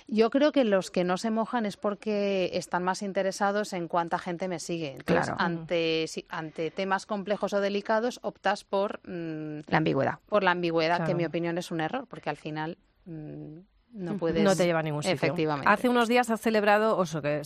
[0.07, 4.19] Yo creo que los que no se mojan es porque están más interesados en cuánta
[4.19, 4.91] gente me sigue.
[4.93, 5.35] Entonces, Claro.
[5.39, 10.19] ante, si- ante temas complejos o delicados optas por, mm, La ambigüedad.
[10.27, 13.59] por la ambigüedad, que en mi opinión es un error, porque al final mm,
[13.91, 14.43] no puedes...
[14.43, 15.15] No te lleva a ningún sitio.
[15.15, 15.69] Efectivamente.
[15.69, 17.41] Hace unos días se ha celebrado, o sea, que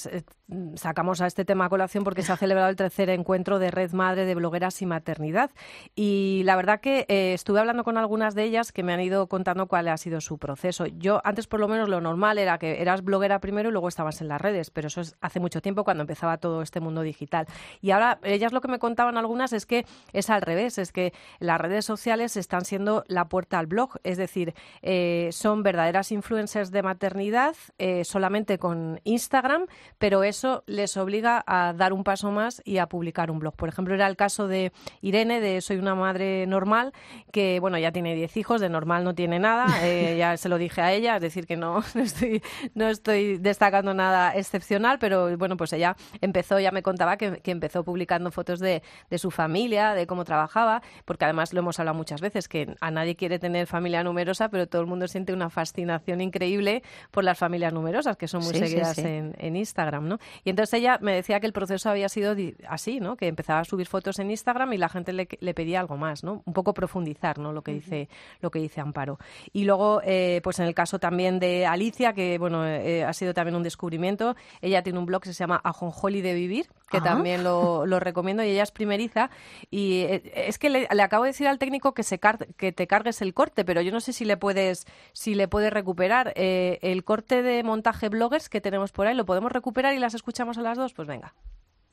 [0.75, 3.93] sacamos a este tema a colación porque se ha celebrado el tercer encuentro de Red
[3.93, 5.51] Madre de Blogueras y Maternidad.
[5.95, 9.27] Y la verdad que eh, estuve hablando con algunas de ellas que me han ido
[9.27, 10.85] contando cuál ha sido su proceso.
[10.85, 14.19] Yo antes por lo menos lo normal era que eras bloguera primero y luego estabas
[14.19, 17.47] en las redes, pero eso es hace mucho tiempo cuando empezaba todo este mundo digital.
[17.81, 21.13] Y ahora ellas lo que me contaban algunas es que es al revés, es que
[21.39, 26.32] las redes sociales están siendo la puerta al blog, es decir, eh, son verdaderas influencias
[26.34, 29.67] influencers de maternidad eh, solamente con Instagram,
[29.99, 33.55] pero eso les obliga a dar un paso más y a publicar un blog.
[33.55, 34.71] Por ejemplo, era el caso de
[35.01, 36.91] Irene, de Soy una madre normal,
[37.31, 40.57] que bueno, ya tiene 10 hijos, de normal no tiene nada, eh, ya se lo
[40.57, 42.41] dije a ella, es decir, que no, no, estoy,
[42.73, 47.51] no estoy destacando nada excepcional, pero bueno, pues ella empezó, ya me contaba que, que
[47.51, 48.81] empezó publicando fotos de,
[49.11, 52.89] de su familia, de cómo trabajaba, porque además lo hemos hablado muchas veces, que a
[52.89, 57.38] nadie quiere tener familia numerosa, pero todo el mundo siente una fascinación increíble por las
[57.38, 59.01] familias numerosas, que son muy Sí, seguidas sí.
[59.01, 60.19] En, en Instagram, ¿no?
[60.43, 62.36] Y entonces ella me decía que el proceso había sido
[62.67, 63.15] así, ¿no?
[63.17, 66.24] Que empezaba a subir fotos en Instagram y la gente le, le pedía algo más,
[66.24, 66.41] ¿no?
[66.45, 67.51] Un poco profundizar, ¿no?
[67.53, 68.09] Lo que dice,
[68.41, 69.19] lo que dice Amparo.
[69.51, 73.34] Y luego, eh, pues en el caso también de Alicia, que bueno, eh, ha sido
[73.34, 77.43] también un descubrimiento, ella tiene un blog que se llama Ajonjoli de Vivir, que también
[77.43, 79.30] lo, lo recomiendo, y ella es primeriza.
[79.71, 82.71] Y eh, es que le, le acabo de decir al técnico que, se car- que
[82.71, 86.12] te cargues el corte, pero yo no sé si le puedes, si le puedes recuperar.
[86.36, 90.14] Eh, el corte de montaje bloggers que tenemos por ahí, ¿lo podemos recuperar y las
[90.14, 90.93] escuchamos a las dos?
[90.93, 91.34] Pues venga.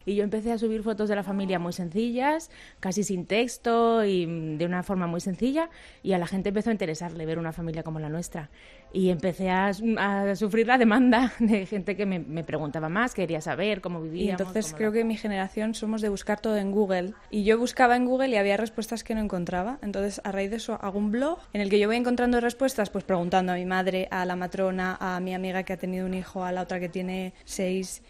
[0.06, 4.56] Y yo empecé a subir fotos de la familia muy sencillas, casi sin texto y
[4.56, 5.68] de una forma muy sencilla,
[6.02, 8.48] y a la gente empezó a interesarle ver una familia como la nuestra.
[8.92, 13.40] Y empecé a, a sufrir la demanda de gente que me, me preguntaba más, quería
[13.42, 14.40] saber cómo Y vivíamos.
[14.40, 17.12] entonces creo que mi generación somos de buscar todo en Google.
[17.30, 19.78] Y yo buscaba en Google y había respuestas que no encontraba.
[19.82, 22.88] Entonces, a raíz de eso, hago un blog en el que yo voy encontrando respuestas,
[22.88, 26.14] pues preguntando a mi madre, a la matrona, a mi amiga que ha tenido un
[26.14, 28.02] hijo, a la otra que tiene seis.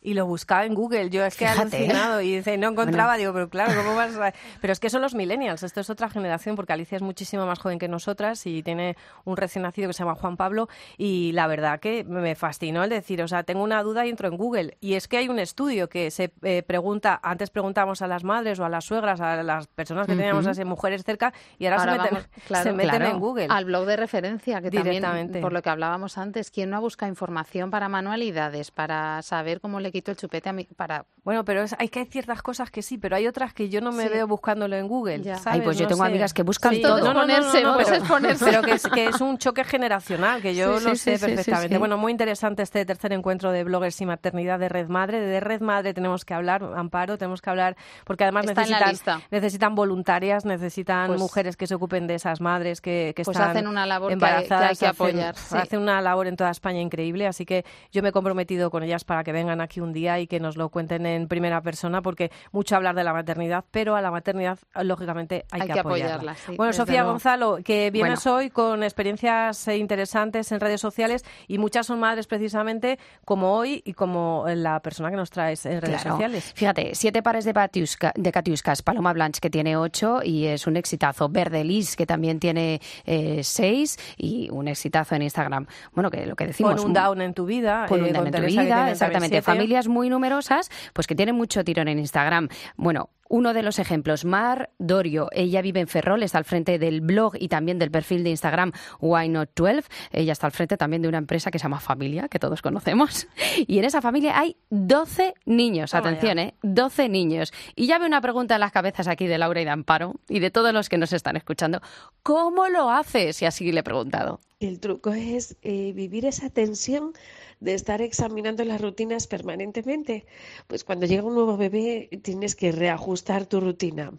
[0.00, 1.50] Y lo buscaba en Google, yo es que he ¿eh?
[1.50, 3.18] alucinado y dice, no encontraba, Bueno.
[3.18, 4.32] digo, pero claro, ¿cómo vas a...?
[4.60, 7.58] Pero es que son los millennials, esto es otra generación, porque Alicia es muchísimo más
[7.58, 11.48] joven que nosotras y tiene un recién nacido que se llama Juan Pablo y la
[11.48, 14.76] verdad que me fascinó el decir, o sea, tengo una duda y entro en Google.
[14.80, 18.60] Y es que hay un estudio que se eh, pregunta, antes preguntábamos a las madres
[18.60, 20.50] o a las suegras, a las personas que teníamos Ujú.
[20.52, 23.46] así, mujeres cerca, y ahora, Ahora se meten, vamos, claro, se meten claro, en Google.
[23.50, 25.40] Al blog de referencia, que también, Directamente.
[25.40, 29.80] por lo que hablábamos antes, ¿quién no ha buscado información para manualidades, para saber cómo
[29.80, 30.64] le quito el chupete a mi...
[30.64, 33.68] para Bueno, pero es, hay que hay ciertas cosas que sí, pero hay otras que
[33.68, 34.08] yo no me Sí.
[34.10, 35.20] veo buscándolo en Google.
[35.22, 35.36] Ya.
[35.38, 35.60] ¿sabes?
[35.60, 36.08] Ay, pues yo No tengo sé.
[36.10, 36.98] amigas que buscan Sí, todo.
[36.98, 38.44] No, no, no, no, pero, es ponerse.
[38.44, 41.18] pero que, es, que es un choque generacional, que yo Sí, lo sí, sé sí,
[41.18, 41.74] sí, sí, perfectamente.
[41.74, 41.78] sí.
[41.78, 45.20] Bueno, muy interesante este tercer encuentro de bloggers y maternidad de Red Madre.
[45.20, 48.80] De Red Madre tenemos que hablar, Amparo, tenemos que hablar, porque además Está en la
[48.80, 49.28] necesitan, lista.
[49.30, 53.50] necesitan voluntarias, necesitan Pues- mujeres que se ocupen de esas madres que, que Pues están
[53.50, 54.70] hacen una labor que hay- que embarazadas.
[54.70, 55.56] hay que hacen- apoyar, sí.
[55.56, 59.04] Hacen una labor en toda España increíble, así que yo me he comprometido con ellas
[59.04, 62.30] para que vengan aquí un día y que nos lo cuenten en primera persona, porque
[62.52, 66.56] mucho hablar de la maternidad, pero a la maternidad, lógicamente, hay, Hay que apoyarla, sí,
[66.56, 67.10] bueno, Sofía luego.
[67.12, 68.38] Gonzalo, que vienes Bueno.
[68.38, 73.92] hoy con experiencias interesantes en redes sociales y muchas son madres precisamente como hoy y
[73.94, 76.10] como la persona que nos traes en redes Claro.
[76.16, 76.52] sociales.
[76.54, 78.82] Fíjate, siete pares de, patiusca- de catiuscas.
[78.82, 81.28] Paloma Blanche, que tiene ocho y es un exitazo.
[81.28, 85.66] Verde Lis, que también tiene eh, seis y un exitazo en Instagram.
[85.92, 86.74] Bueno, que lo que decimos.
[86.76, 87.86] Con un down en tu vida.
[87.88, 89.28] Con eh, un down en tu vida, exactamente.
[89.28, 89.42] siete.
[89.68, 92.48] Familias muy numerosas, pues que tienen mucho tirón en Instagram.
[92.78, 97.00] Bueno, uno de los ejemplos, Mar Dorio, ella vive en Ferrol, está al frente del
[97.00, 99.84] blog y también del perfil de Instagram Why Not 12.
[100.12, 103.28] Ella está al frente también de una empresa que se llama Familia, que todos conocemos.
[103.66, 106.38] Y en esa familia hay 12 niños, atención.
[106.38, 106.54] ¿eh?
[106.62, 107.52] 12 niños.
[107.74, 110.38] Y ya veo una pregunta en las cabezas aquí de Laura y de Amparo y
[110.38, 111.80] de todos los que nos están escuchando.
[112.22, 113.42] ¿Cómo lo haces?
[113.42, 114.40] Y así le he preguntado.
[114.60, 117.12] El truco es eh, vivir esa tensión
[117.60, 120.26] de estar examinando las rutinas permanentemente.
[120.66, 124.12] Pues cuando llega un nuevo bebé tienes que reajustar tu rutina.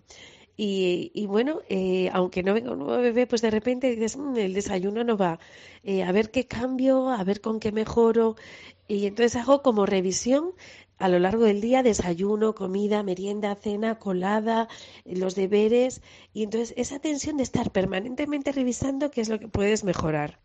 [0.57, 4.35] Y, y bueno, eh, aunque no venga un nuevo bebé, pues de repente dices, "Mm,
[4.37, 5.39] el desayuno no va.
[5.83, 8.35] Eh, a ver qué cambio, a ver con qué mejoro.
[8.87, 10.53] Y entonces hago como revisión
[10.97, 14.67] a lo largo del día, desayuno, comida, merienda, cena, colada,
[15.05, 16.01] los deberes.
[16.33, 20.39] Y entonces esa tensión de estar permanentemente revisando qué es lo que puedes mejorar.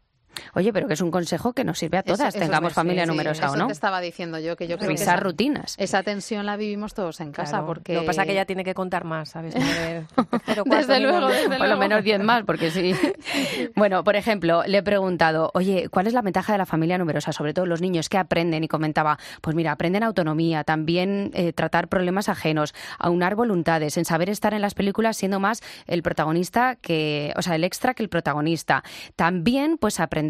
[0.55, 3.09] Oye, pero que es un consejo que nos sirve a todas, eso tengamos familia sí,
[3.11, 3.67] numerosa eso o no.
[3.67, 5.75] te estaba diciendo yo, que yo creo que Revisar esa- rutinas.
[5.79, 7.67] Esa tensión la vivimos todos en casa, Claro.
[7.67, 7.95] porque...
[7.95, 9.55] Lo que pasa es que ella tiene que contar más, ¿sabes?
[9.57, 10.05] A ver,
[10.47, 12.95] pero Desde luego, desde Por lo menos 10 más, porque sí.
[13.77, 17.33] Bueno, por ejemplo, le he preguntado, oye, ¿cuál es la ventaja de la familia numerosa?
[17.33, 21.89] Sobre todo los niños que aprenden, y comentaba, pues mira, aprenden autonomía, también eh, tratar
[21.89, 27.33] problemas ajenos, aunar voluntades, en saber estar en las películas siendo más el protagonista que,
[27.37, 28.83] o sea, el extra que el protagonista.
[29.17, 30.24] También, pues aprender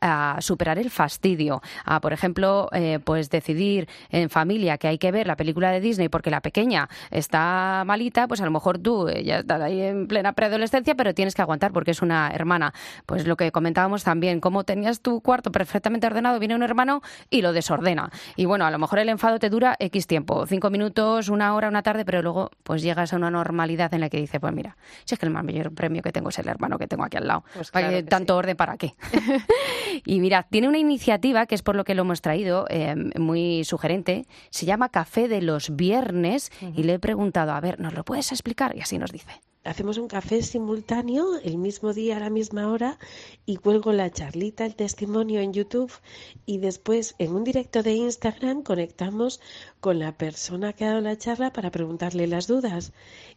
[0.00, 5.12] a superar el fastidio, a, por ejemplo, eh, pues decidir en familia que hay que
[5.12, 9.08] ver la película de Disney porque la pequeña está malita, pues a lo mejor tú
[9.08, 12.72] eh, ya estás ahí en plena preadolescencia, pero tienes que aguantar porque es una hermana.
[13.06, 17.42] Pues lo que comentábamos también, cómo tenías tu cuarto perfectamente ordenado, viene un hermano y
[17.42, 18.10] lo desordena.
[18.36, 21.68] Y bueno, a lo mejor el enfado te dura X tiempo, cinco minutos, una hora,
[21.68, 24.76] una tarde, pero luego pues llegas a una normalidad en la que dices, pues mira,
[25.04, 27.26] si es que el mayor premio que tengo es el hermano que tengo aquí al
[27.26, 27.44] lado.
[27.54, 28.94] Pues ¿Para claro que tanto orden para qué?
[30.04, 33.64] y mira, tiene una iniciativa que es por lo que lo hemos traído, eh, muy
[33.64, 34.26] sugerente.
[34.50, 38.32] Se llama Café de los Viernes y le he preguntado, a ver, ¿nos lo puedes
[38.32, 38.76] explicar?
[38.76, 39.40] Y así nos dice.
[39.64, 42.98] Hacemos un café simultáneo el mismo día a la misma hora
[43.46, 45.92] y cuelgo la charlita, el testimonio en YouTube
[46.46, 49.40] y después en un directo de Instagram conectamos
[49.80, 52.92] con la persona que ha dado la charla para preguntarle las dudas.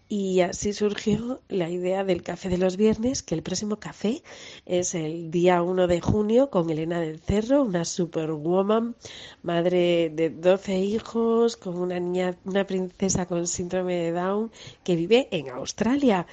[0.08, 4.22] Y así surgió la idea del café de los viernes, que el próximo café
[4.68, 8.96] es el día 1 de junio con Elena del Cerro, una superwoman,
[9.42, 14.52] madre de 12 hijos, con una niña, una princesa con síndrome de Down
[14.84, 16.28] que vive en Australia mira,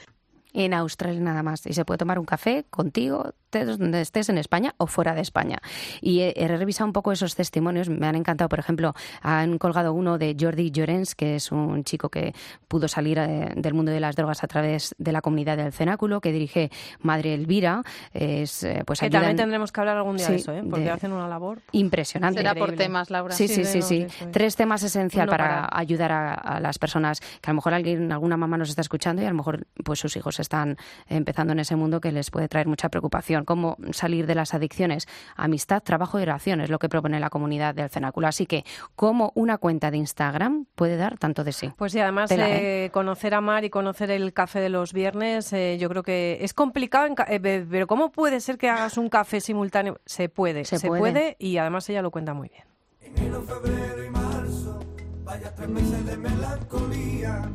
[0.55, 1.65] en Australia nada más.
[1.67, 5.59] Y se puede tomar un café contigo, donde estés en España o fuera de España.
[6.01, 7.89] Y he, he revisado un poco esos testimonios.
[7.89, 12.09] Me han encantado, por ejemplo, han colgado uno de Jordi Llorens, que es un chico
[12.09, 12.35] que
[12.69, 16.21] pudo salir eh, del mundo de las drogas a través de la comunidad del cenáculo,
[16.21, 17.83] que dirige Madre Elvira.
[18.13, 20.53] Es, eh, pues que ayuda también en- tendremos que hablar algún día Sí, de eso,
[20.53, 20.63] ¿eh?
[20.69, 21.61] porque de- hacen una labor.
[21.73, 22.39] Impresionante.
[22.41, 23.35] Será por temas, Laura.
[23.35, 24.07] Sí, sí, sí, sí.
[24.09, 24.31] es.
[24.33, 25.71] Tres temas esenciales No para parar.
[25.73, 29.23] ayudar a, a las personas que a lo mejor alguien, alguna mamá nos está escuchando
[29.23, 30.77] y a lo mejor pues sus hijos están
[31.09, 33.47] empezando en ese mundo que les puede traer mucha preocupación.
[33.47, 37.75] Cómo salir de las adicciones, amistad, trabajo y oración es lo que propone la comunidad
[37.75, 38.27] del cenáculo.
[38.29, 38.65] Así que
[38.95, 41.71] cómo una cuenta de Instagram puede dar tanto de sí.
[41.77, 45.53] Pues sí, además Tela, eh, conocer a Mar y conocer el café de los viernes,
[45.53, 48.69] eh, yo creo que es complicado, en ca- eh, be- pero ¿cómo puede ser que
[48.69, 50.01] hagas un café simultáneo?
[50.05, 51.01] Se puede, Se se, puede.
[51.01, 51.37] puede.
[51.39, 52.65] y además ella lo cuenta muy bien.
[53.01, 54.81] Enero, febrero y marzo,
[55.25, 57.49] vaya tres meses de melancolía.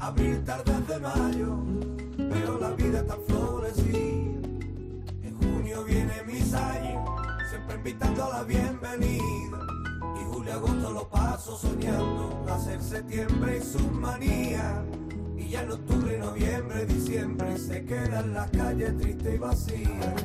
[0.00, 1.56] Abril, tardes de mayo,
[2.16, 4.48] veo la vida tan florecida.
[5.22, 7.08] En junio viene mis años,
[7.50, 9.58] siempre invitando a la bienvenida.
[10.20, 14.84] Y julio, agosto lo paso soñando, hacer septiembre y su manía.
[15.36, 20.24] Y ya en octubre, noviembre, diciembre, se quedan las calles tristes y vacías.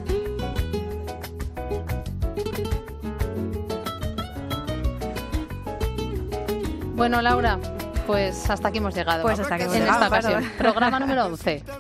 [6.96, 7.60] Bueno, Laura,
[8.06, 9.24] pues hasta aquí hemos llegado.
[9.24, 10.52] Pues hasta aquí hemos en llegado, esta ocasión.
[10.58, 11.64] Programa número 11.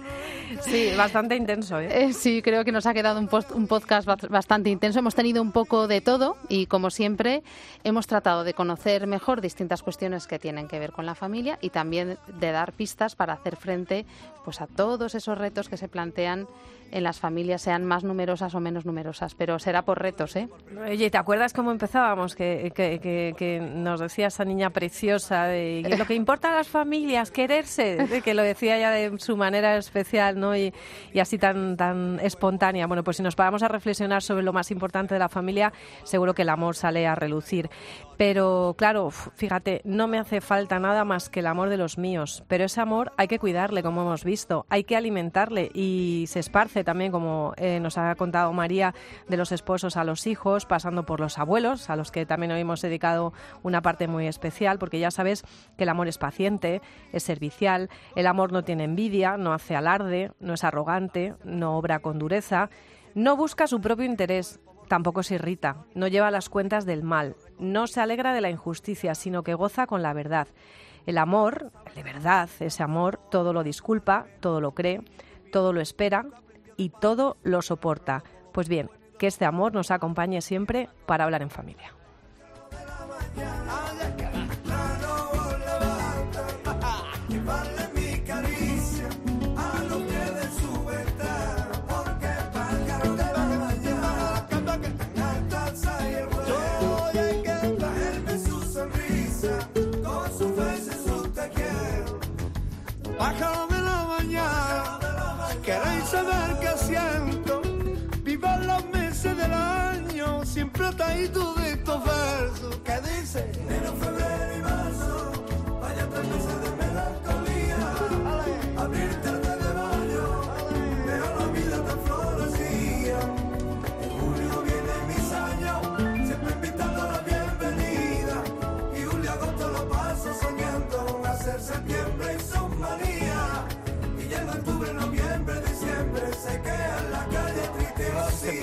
[0.65, 2.05] Sí, bastante intenso, ¿eh?
[2.05, 4.99] Eh, sí, creo que nos ha quedado un, post- un podcast ba- bastante intenso.
[4.99, 7.43] Hemos tenido un poco de todo y, como siempre,
[7.83, 11.69] hemos tratado de conocer mejor distintas cuestiones que tienen que ver con la familia y
[11.69, 14.05] también de dar pistas para hacer frente
[14.45, 16.47] pues, a todos esos retos que se plantean
[16.91, 19.33] en las familias, sean más numerosas o menos numerosas.
[19.33, 20.47] Pero será por retos, ¿eh?
[20.87, 22.35] Oye, ¿te acuerdas cómo empezábamos?
[22.35, 26.67] Que, que- que- que nos decía esa niña preciosa de lo que importa a las
[26.67, 30.52] familias, quererse, que lo decía ya de su manera especial, ¿no?
[30.55, 30.73] Y,
[31.19, 32.87] así tan, tan espontánea.
[32.87, 35.73] Bueno, pues si nos paramos a reflexionar sobre lo más importante de la familia,
[36.03, 37.69] seguro que el amor sale a relucir.
[38.17, 42.43] Pero claro, fíjate, no me hace falta nada más que el amor de los míos.
[42.47, 46.83] Pero ese amor hay que cuidarle, como hemos visto, hay que alimentarle y se esparce
[46.83, 48.93] también, como eh, nos ha contado María,
[49.27, 52.61] de los esposos a los hijos, pasando por los abuelos, a los que también hoy
[52.61, 53.33] hemos dedicado
[53.63, 55.43] una parte muy especial, porque ya sabes
[55.77, 56.81] que el amor es paciente,
[57.11, 61.99] es servicial, el amor no tiene envidia, no hace alarde, no es arrogante, no obra
[61.99, 62.69] con dureza,
[63.15, 67.87] no busca su propio interés, tampoco se irrita, no lleva las cuentas del mal, no
[67.87, 70.47] se alegra de la injusticia, sino que goza con la verdad.
[71.05, 75.01] El amor, de verdad, ese amor, todo lo disculpa, todo lo cree,
[75.51, 76.25] todo lo espera
[76.77, 78.23] y todo lo soporta.
[78.51, 81.93] Pues bien, que este amor nos acompañe siempre para hablar en familia.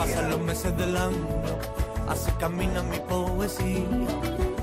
[0.00, 1.28] Pasan los meses del año,
[2.08, 3.84] así camina mi poesía.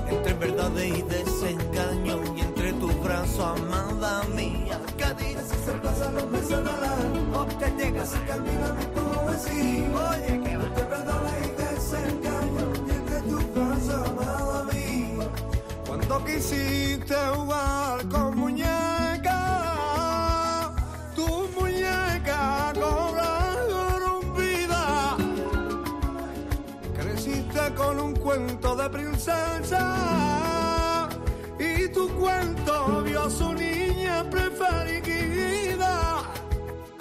[0.08, 4.80] Entre verdades y desengaño y entre tus brazos, amada mía.
[4.96, 5.46] ¿Qué dices?
[5.64, 9.88] Se pasan los meses del año, que llega, así camina mi poesía.
[10.10, 15.28] Oye, que entre verdades y desengaño y entre tus brazos, amada mía.
[15.86, 17.97] Cuando quisiste jugar
[28.90, 29.82] princesa.
[31.58, 34.78] Y tu cuento vio a su niña preferida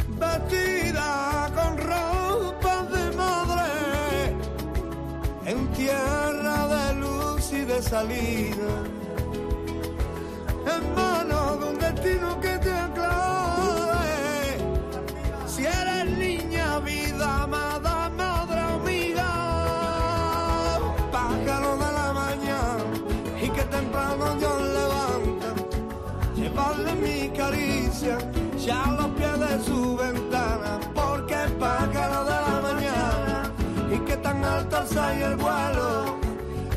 [0.08, 4.36] vestida con ropa de madre
[5.46, 8.72] en tierra de luz y de salida
[10.76, 12.72] en manos de un destino que te
[27.08, 28.18] mi caricia,
[28.58, 33.51] ya los pies de su ventana, porque es pájaro de la mañana,
[33.93, 36.18] y que tan alto alza y el vuelo,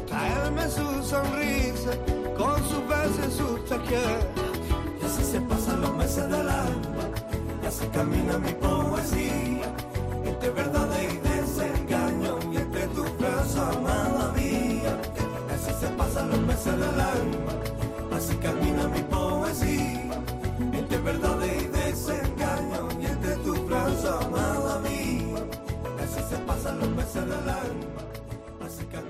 [0.06, 1.92] traerme su sonrisa,
[2.38, 7.04] con sus besos y sus te y así se pasan los meses del alma,
[7.62, 9.68] y así camina mi poesía,
[10.24, 14.92] entre verdad y desengaño, y entre tus brazos, amada mía,
[15.48, 17.52] y así se pasan los meses del alma,
[18.16, 19.89] así camina mi poesía.
[27.12, 27.58] pasará
[28.64, 29.09] así que